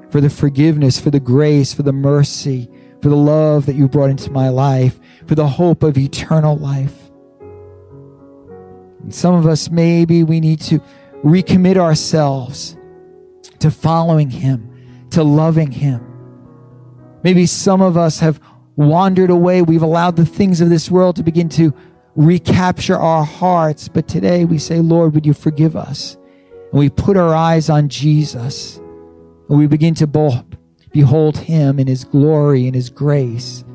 for 0.10 0.22
the 0.22 0.30
forgiveness, 0.30 1.00
for 1.00 1.10
the 1.10 1.20
grace, 1.20 1.74
for 1.74 1.84
the 1.84 1.94
mercy, 1.94 2.70
for 3.02 3.10
the 3.10 3.16
love 3.16 3.66
that 3.66 3.76
you 3.76 3.88
brought 3.88 4.10
into 4.10 4.32
my 4.32 4.50
life, 4.50 5.00
for 5.26 5.36
the 5.36 5.48
hope 5.48 5.84
of 5.84 5.98
eternal 5.98 6.58
life. 6.58 7.12
And 9.02 9.14
some 9.14 9.36
of 9.36 9.46
us, 9.46 9.70
maybe 9.70 10.24
we 10.24 10.40
need 10.40 10.62
to 10.62 10.80
recommit 11.24 11.78
ourselves 11.78 12.78
to 13.60 13.72
following 13.72 14.30
him, 14.30 15.08
to 15.12 15.24
loving 15.24 15.72
him. 15.72 16.02
Maybe 17.28 17.46
some 17.46 17.82
of 17.82 17.98
us 17.98 18.20
have 18.20 18.40
wandered 18.78 19.30
away. 19.30 19.62
We've 19.62 19.82
allowed 19.82 20.16
the 20.16 20.26
things 20.26 20.62
of 20.62 20.70
this 20.70 20.90
world 20.90 21.18
to 21.18 21.24
begin 21.24 21.50
to 21.50 21.74
recapture 22.16 22.96
our 22.96 23.26
hearts. 23.26 23.90
But 23.90 24.08
today 24.08 24.46
we 24.46 24.58
say, 24.58 24.80
Lord, 24.80 25.14
would 25.14 25.26
you 25.26 25.34
forgive 25.34 25.76
us? 25.76 26.16
And 26.72 26.80
we 26.80 26.90
put 26.90 27.18
our 27.18 27.36
eyes 27.36 27.70
on 27.70 27.90
Jesus. 27.90 28.78
And 29.50 29.60
we 29.60 29.68
begin 29.68 29.94
to 29.96 30.08
behold 30.94 31.38
him 31.38 31.80
in 31.80 31.88
his 31.88 32.06
glory 32.06 32.66
and 32.66 32.74
his 32.74 32.90
grace. 32.90 33.66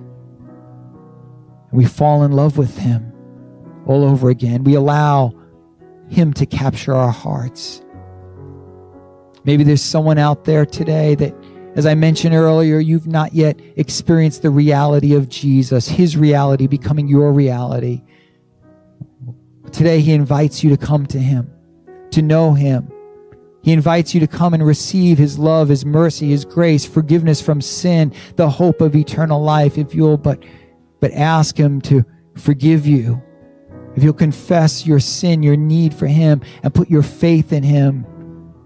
And 1.70 1.72
we 1.72 1.84
fall 1.84 2.22
in 2.22 2.32
love 2.32 2.56
with 2.56 2.78
him 2.78 3.12
all 3.84 4.02
over 4.02 4.30
again. 4.30 4.64
We 4.64 4.76
allow 4.76 5.34
him 6.08 6.32
to 6.32 6.46
capture 6.46 6.94
our 6.94 7.12
hearts. 7.12 7.82
Maybe 9.44 9.62
there's 9.62 9.82
someone 9.82 10.16
out 10.16 10.44
there 10.46 10.64
today 10.64 11.16
that, 11.16 11.34
as 11.74 11.86
I 11.86 11.94
mentioned 11.94 12.34
earlier, 12.34 12.78
you've 12.78 13.06
not 13.06 13.32
yet 13.32 13.58
experienced 13.76 14.42
the 14.42 14.50
reality 14.50 15.14
of 15.14 15.28
Jesus, 15.28 15.88
his 15.88 16.16
reality 16.16 16.66
becoming 16.66 17.08
your 17.08 17.32
reality. 17.32 18.02
Today, 19.72 20.00
He 20.00 20.12
invites 20.12 20.62
you 20.62 20.68
to 20.70 20.76
come 20.76 21.06
to 21.06 21.18
Him, 21.18 21.50
to 22.10 22.20
know 22.20 22.52
Him. 22.52 22.92
He 23.62 23.72
invites 23.72 24.12
you 24.12 24.20
to 24.20 24.26
come 24.26 24.52
and 24.52 24.64
receive 24.64 25.16
His 25.16 25.38
love, 25.38 25.68
His 25.68 25.86
mercy, 25.86 26.28
His 26.28 26.44
grace, 26.44 26.84
forgiveness 26.84 27.40
from 27.40 27.62
sin, 27.62 28.12
the 28.36 28.50
hope 28.50 28.82
of 28.82 28.94
eternal 28.94 29.42
life, 29.42 29.78
if 29.78 29.94
you'll 29.94 30.18
but, 30.18 30.42
but 31.00 31.10
ask 31.12 31.56
Him 31.56 31.80
to 31.82 32.04
forgive 32.36 32.86
you. 32.86 33.22
If 33.96 34.02
you'll 34.02 34.12
confess 34.12 34.86
your 34.86 35.00
sin, 35.00 35.42
your 35.42 35.56
need 35.56 35.94
for 35.94 36.06
Him, 36.06 36.42
and 36.62 36.74
put 36.74 36.90
your 36.90 37.02
faith 37.02 37.52
in 37.52 37.62
Him 37.62 38.06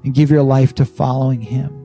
and 0.03 0.13
give 0.13 0.31
your 0.31 0.43
life 0.43 0.75
to 0.77 0.85
following 0.85 1.41
Him. 1.41 1.76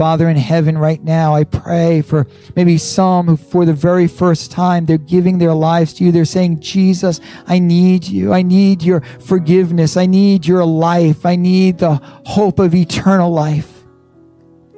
Father 0.00 0.30
in 0.30 0.36
heaven, 0.38 0.78
right 0.78 1.04
now, 1.04 1.34
I 1.34 1.44
pray 1.44 2.00
for 2.00 2.26
maybe 2.56 2.78
some 2.78 3.26
who, 3.26 3.36
for 3.36 3.66
the 3.66 3.74
very 3.74 4.06
first 4.06 4.50
time, 4.50 4.86
they're 4.86 4.96
giving 4.96 5.36
their 5.36 5.52
lives 5.52 5.92
to 5.92 6.04
you. 6.04 6.10
They're 6.10 6.24
saying, 6.24 6.60
Jesus, 6.60 7.20
I 7.46 7.58
need 7.58 8.06
you. 8.06 8.32
I 8.32 8.40
need 8.40 8.82
your 8.82 9.02
forgiveness. 9.02 9.98
I 9.98 10.06
need 10.06 10.46
your 10.46 10.64
life. 10.64 11.26
I 11.26 11.36
need 11.36 11.80
the 11.80 11.96
hope 12.24 12.60
of 12.60 12.74
eternal 12.74 13.30
life. 13.30 13.84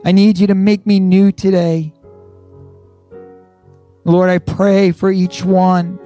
I 0.04 0.10
need 0.10 0.38
you 0.38 0.48
to 0.48 0.56
make 0.56 0.88
me 0.88 0.98
new 0.98 1.30
today. 1.30 1.94
Lord, 4.04 4.28
I 4.28 4.38
pray 4.38 4.90
for 4.90 5.12
each 5.12 5.44
one, 5.44 6.00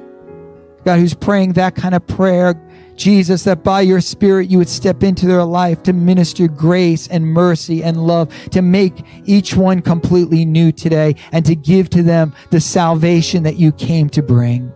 God, 0.84 0.98
who's 0.98 1.14
praying 1.14 1.54
that 1.54 1.74
kind 1.74 1.94
of 1.94 2.06
prayer. 2.06 2.52
Jesus, 2.96 3.44
that 3.44 3.62
by 3.62 3.82
your 3.82 4.00
Spirit 4.00 4.48
you 4.48 4.58
would 4.58 4.68
step 4.68 5.02
into 5.02 5.26
their 5.26 5.44
life 5.44 5.82
to 5.84 5.92
minister 5.92 6.48
grace 6.48 7.06
and 7.08 7.26
mercy 7.26 7.82
and 7.84 8.06
love, 8.06 8.32
to 8.50 8.62
make 8.62 9.04
each 9.24 9.54
one 9.54 9.82
completely 9.82 10.44
new 10.44 10.72
today, 10.72 11.14
and 11.32 11.44
to 11.46 11.54
give 11.54 11.90
to 11.90 12.02
them 12.02 12.34
the 12.50 12.60
salvation 12.60 13.42
that 13.44 13.56
you 13.56 13.72
came 13.72 14.08
to 14.10 14.22
bring. 14.22 14.72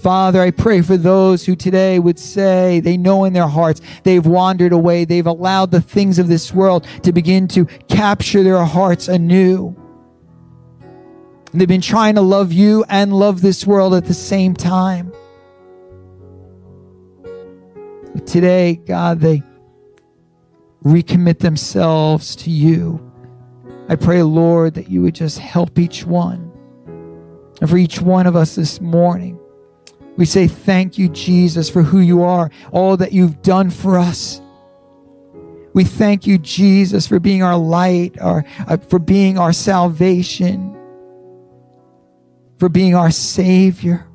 Father, 0.00 0.40
I 0.40 0.50
pray 0.50 0.80
for 0.80 0.96
those 0.96 1.44
who 1.44 1.54
today 1.54 1.98
would 1.98 2.18
say 2.18 2.80
they 2.80 2.96
know 2.96 3.24
in 3.24 3.34
their 3.34 3.46
hearts 3.46 3.82
they've 4.02 4.24
wandered 4.24 4.72
away. 4.72 5.04
They've 5.04 5.26
allowed 5.26 5.72
the 5.72 5.82
things 5.82 6.18
of 6.18 6.26
this 6.26 6.54
world 6.54 6.86
to 7.02 7.12
begin 7.12 7.46
to 7.48 7.66
capture 7.88 8.42
their 8.42 8.64
hearts 8.64 9.08
anew. 9.08 9.76
They've 11.52 11.68
been 11.68 11.82
trying 11.82 12.14
to 12.14 12.22
love 12.22 12.50
you 12.50 12.84
and 12.88 13.12
love 13.12 13.42
this 13.42 13.66
world 13.66 13.92
at 13.92 14.06
the 14.06 14.14
same 14.14 14.54
time. 14.54 15.12
Today, 18.30 18.76
God, 18.86 19.20
they 19.20 19.42
recommit 20.84 21.40
themselves 21.40 22.36
to 22.36 22.50
you. 22.50 23.06
I 23.88 23.96
pray, 23.96 24.22
Lord, 24.22 24.74
that 24.74 24.88
you 24.88 25.02
would 25.02 25.14
just 25.14 25.38
help 25.38 25.78
each 25.78 26.06
one. 26.06 26.50
And 27.60 27.68
for 27.68 27.76
each 27.76 28.00
one 28.00 28.26
of 28.26 28.36
us 28.36 28.54
this 28.54 28.80
morning, 28.80 29.38
we 30.16 30.24
say 30.24 30.46
thank 30.46 30.96
you, 30.96 31.08
Jesus, 31.08 31.68
for 31.68 31.82
who 31.82 31.98
you 31.98 32.22
are, 32.22 32.50
all 32.72 32.96
that 32.96 33.12
you've 33.12 33.42
done 33.42 33.70
for 33.70 33.98
us. 33.98 34.40
We 35.72 35.84
thank 35.84 36.26
you, 36.26 36.38
Jesus, 36.38 37.06
for 37.06 37.20
being 37.20 37.42
our 37.42 37.56
light, 37.56 38.20
our, 38.20 38.44
uh, 38.66 38.76
for 38.76 38.98
being 38.98 39.38
our 39.38 39.52
salvation, 39.52 40.76
for 42.58 42.68
being 42.68 42.94
our 42.94 43.10
Savior. 43.10 44.06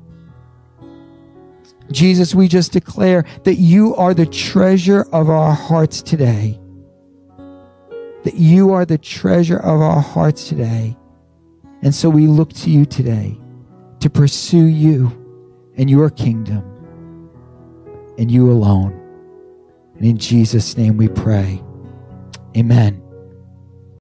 Jesus, 1.90 2.34
we 2.34 2.48
just 2.48 2.72
declare 2.72 3.24
that 3.44 3.56
you 3.56 3.94
are 3.96 4.14
the 4.14 4.26
treasure 4.26 5.02
of 5.12 5.30
our 5.30 5.52
hearts 5.54 6.02
today. 6.02 6.60
That 8.24 8.34
you 8.34 8.72
are 8.72 8.84
the 8.84 8.98
treasure 8.98 9.58
of 9.58 9.80
our 9.80 10.00
hearts 10.00 10.48
today. 10.48 10.96
And 11.82 11.94
so 11.94 12.10
we 12.10 12.26
look 12.26 12.52
to 12.54 12.70
you 12.70 12.84
today 12.84 13.38
to 14.00 14.10
pursue 14.10 14.66
you 14.66 15.08
and 15.76 15.88
your 15.88 16.10
kingdom 16.10 16.64
and 18.18 18.30
you 18.30 18.50
alone. 18.50 18.92
And 19.96 20.04
in 20.04 20.18
Jesus' 20.18 20.76
name 20.76 20.96
we 20.96 21.08
pray. 21.08 21.62
Amen. 22.56 23.05